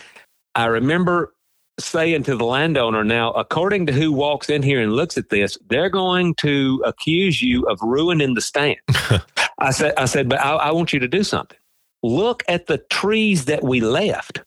[0.55, 1.33] I remember
[1.79, 5.57] saying to the landowner, now, according to who walks in here and looks at this,
[5.69, 8.77] they're going to accuse you of ruining the stand.
[9.59, 11.57] I said, I said, but I, I want you to do something.
[12.03, 14.41] Look at the trees that we left.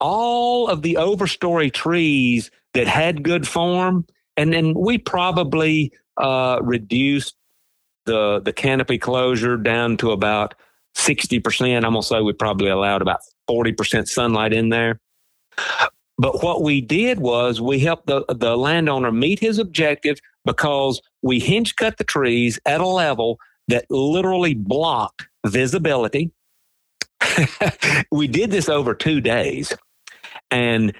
[0.00, 4.06] All of the overstory trees that had good form,
[4.36, 7.34] and then we probably uh, reduced
[8.04, 10.54] the the canopy closure down to about
[10.96, 11.76] 60%.
[11.76, 15.00] I'm gonna say we probably allowed about 40% sunlight in there.
[16.18, 21.38] But what we did was we helped the, the landowner meet his objective because we
[21.38, 26.32] hinge cut the trees at a level that literally blocked visibility.
[28.12, 29.72] we did this over two days.
[30.50, 30.92] And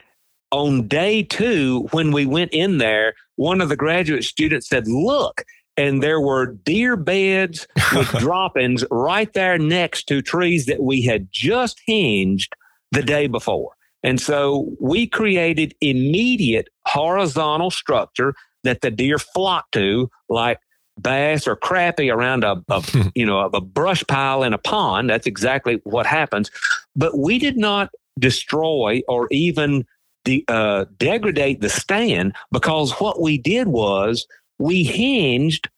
[0.51, 5.45] on day two, when we went in there, one of the graduate students said, Look,
[5.79, 11.29] and there were deer beds with droppings right there next to trees that we had
[11.31, 12.53] just hinged
[12.91, 13.73] the day before.
[14.03, 20.59] And so we created immediate horizontal structure that the deer flock to, like
[21.01, 22.83] bass or crappie around a, a
[23.15, 25.09] you know a brush pile in a pond.
[25.09, 26.51] That's exactly what happens.
[26.97, 29.87] But we did not destroy or even
[30.25, 34.27] de- uh, degrade the stand because what we did was
[34.59, 35.69] we hinged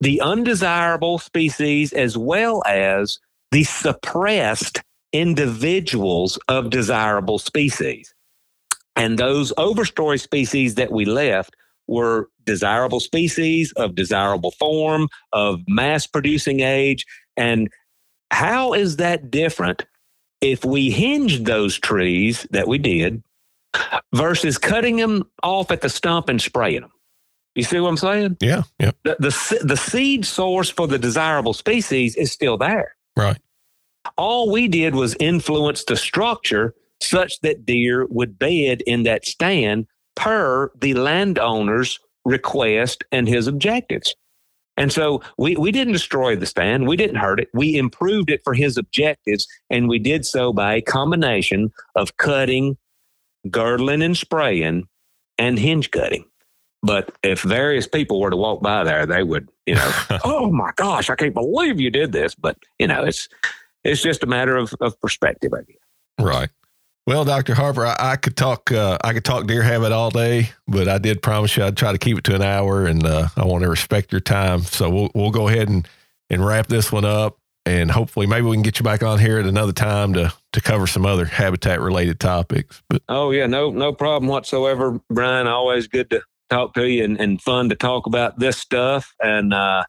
[0.00, 3.18] the undesirable species as well as
[3.50, 8.14] the suppressed individuals of desirable species.
[8.96, 11.54] And those overstory species that we left
[11.86, 17.06] were desirable species of desirable form, of mass producing age.
[17.36, 17.68] And
[18.30, 19.84] how is that different
[20.40, 23.22] if we hinged those trees that we did
[24.14, 26.92] versus cutting them off at the stump and spraying them?
[27.54, 28.38] You see what I'm saying?
[28.40, 28.92] Yeah, yeah.
[29.04, 32.96] The, the the seed source for the desirable species is still there.
[33.16, 33.38] Right.
[34.16, 39.86] All we did was influence the structure such that deer would bed in that stand
[40.14, 44.14] per the landowner's request and his objectives.
[44.76, 46.88] And so we, we didn't destroy the stand.
[46.88, 47.48] We didn't hurt it.
[47.52, 49.46] We improved it for his objectives.
[49.68, 52.78] And we did so by a combination of cutting,
[53.50, 54.88] girdling, and spraying
[55.36, 56.24] and hinge cutting.
[56.82, 59.92] But if various people were to walk by there, they would, you know,
[60.24, 62.34] oh my gosh, I can't believe you did this.
[62.34, 63.28] But you know, it's
[63.84, 65.76] it's just a matter of, of perspective, I guess.
[66.18, 66.50] Right.
[67.06, 68.70] Well, Doctor Harper, I, I, could talk.
[68.70, 71.90] Uh, I could talk deer habit all day, but I did promise you I'd try
[71.90, 74.60] to keep it to an hour, and uh, I want to respect your time.
[74.60, 75.88] So we'll we'll go ahead and
[76.30, 79.38] and wrap this one up, and hopefully maybe we can get you back on here
[79.38, 82.82] at another time to to cover some other habitat related topics.
[82.88, 85.48] But oh yeah, no no problem whatsoever, Brian.
[85.48, 86.22] Always good to
[86.52, 89.14] talk to you and, and fun to talk about this stuff.
[89.22, 89.84] And uh,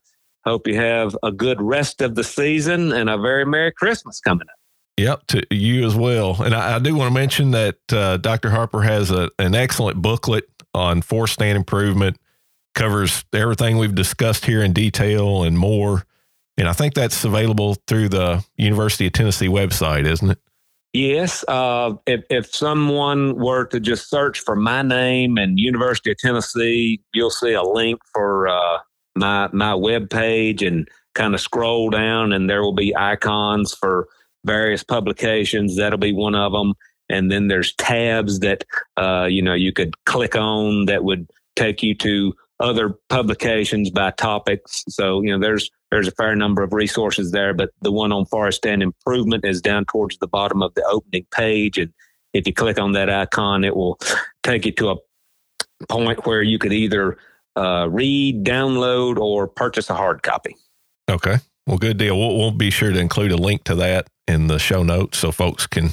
[0.45, 4.47] hope you have a good rest of the season and a very Merry Christmas coming
[4.47, 4.55] up.
[4.97, 6.41] Yep, to you as well.
[6.41, 8.51] And I, I do want to mention that uh, Dr.
[8.51, 12.17] Harper has a, an excellent booklet on forest stand improvement,
[12.75, 16.03] covers everything we've discussed here in detail and more.
[16.57, 20.39] And I think that's available through the University of Tennessee website, isn't it?
[20.93, 21.43] Yes.
[21.47, 27.01] Uh, if, if someone were to just search for my name and University of Tennessee,
[27.13, 28.77] you'll see a link for uh,
[29.15, 34.07] my my web page and kind of scroll down, and there will be icons for
[34.45, 35.75] various publications.
[35.75, 36.73] That'll be one of them.
[37.09, 38.63] And then there's tabs that
[38.95, 44.11] uh, you know you could click on that would take you to other publications by
[44.11, 44.83] topics.
[44.89, 48.25] So you know there's there's a fair number of resources there, but the one on
[48.25, 51.77] forest stand improvement is down towards the bottom of the opening page.
[51.77, 51.93] And
[52.33, 53.99] if you click on that icon, it will
[54.41, 54.95] take you to a
[55.87, 57.19] point where you could either
[57.55, 60.57] uh, read, download, or purchase a hard copy.
[61.07, 61.35] Okay.
[61.67, 62.17] Well, good deal.
[62.17, 65.31] We'll, we'll be sure to include a link to that in the show notes so
[65.31, 65.91] folks can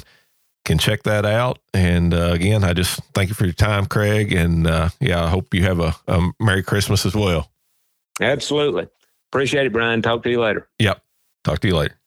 [0.65, 1.59] can check that out.
[1.75, 4.33] And uh, again, I just thank you for your time, Craig.
[4.33, 7.51] And uh, yeah, I hope you have a, a Merry Christmas as well.
[8.19, 8.87] Absolutely.
[9.31, 10.01] Appreciate it, Brian.
[10.01, 10.67] Talk to you later.
[10.79, 11.01] Yep.
[11.43, 11.97] Talk to you later.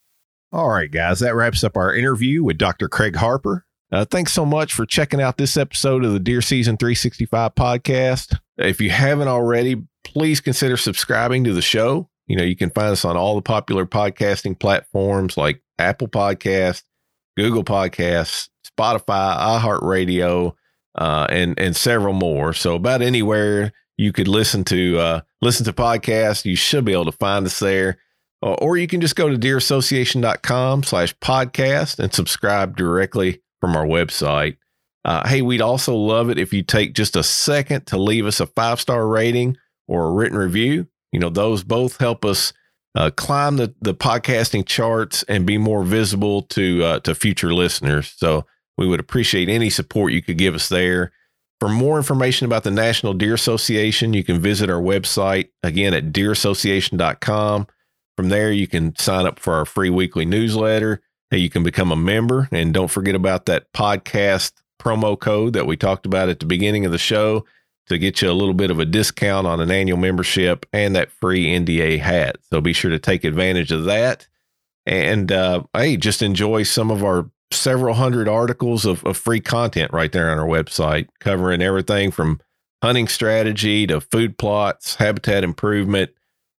[0.53, 1.21] All right, guys.
[1.21, 2.89] That wraps up our interview with Dr.
[2.89, 3.65] Craig Harper.
[3.91, 8.39] Uh, thanks so much for checking out this episode of the Deer Season 365 podcast.
[8.59, 12.09] If you haven't already, please consider subscribing to the show.
[12.27, 16.83] You know, you can find us on all the popular podcasting platforms like Apple Podcast,
[17.37, 20.55] Google Podcasts, Spotify, iHeartRadio,
[20.95, 22.53] uh, and and several more.
[22.53, 26.45] So about anywhere you could listen to uh, listen to podcasts.
[26.45, 27.99] You should be able to find us there.
[28.43, 33.87] Uh, or you can just go to deerassociation.com slash podcast and subscribe directly from our
[33.87, 34.59] website.
[35.05, 38.41] Uh, hey, we'd also love it if you take just a second to leave us
[38.41, 39.57] a five star rating
[39.87, 40.87] or a written review.
[41.13, 42.53] You know, those both help us
[42.95, 48.13] uh, climb the, the podcasting charts and be more visible to uh, to future listeners.
[48.17, 48.47] So
[48.77, 51.13] we would appreciate any support you could give us there.
[51.65, 56.13] For more information about the National Deer Association, you can visit our website again at
[56.13, 57.67] deerassociation.com.
[58.19, 61.01] From there, you can sign up for our free weekly newsletter.
[61.31, 62.51] Hey, you can become a member.
[62.53, 66.85] And don't forget about that podcast promo code that we talked about at the beginning
[66.85, 67.47] of the show
[67.87, 71.13] to get you a little bit of a discount on an annual membership and that
[71.13, 72.37] free NDA hat.
[72.51, 74.29] So be sure to take advantage of that.
[74.85, 79.93] And uh, hey, just enjoy some of our several hundred articles of, of free content
[79.93, 82.41] right there on our website, covering everything from
[82.83, 86.11] hunting strategy to food plots, habitat improvement,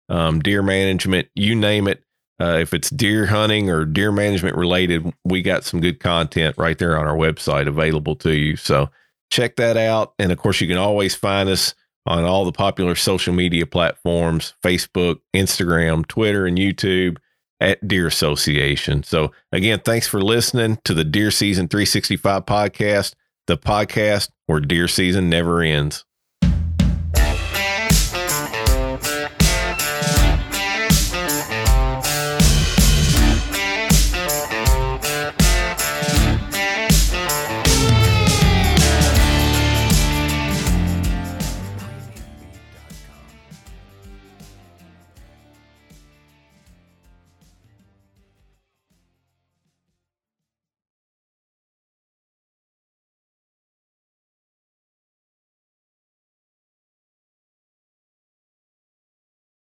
[0.09, 2.03] um, deer management, you name it.
[2.39, 6.77] Uh, if it's deer hunting or deer management related, we got some good content right
[6.77, 8.55] there on our website available to you.
[8.55, 8.89] So
[9.31, 10.13] check that out.
[10.19, 11.73] And of course, you can always find us
[12.05, 17.17] on all the popular social media platforms Facebook, Instagram, Twitter, and YouTube
[17.59, 19.03] at Deer Association.
[19.03, 23.13] So, again, thanks for listening to the Deer Season 365 podcast,
[23.47, 26.05] the podcast where deer season never ends.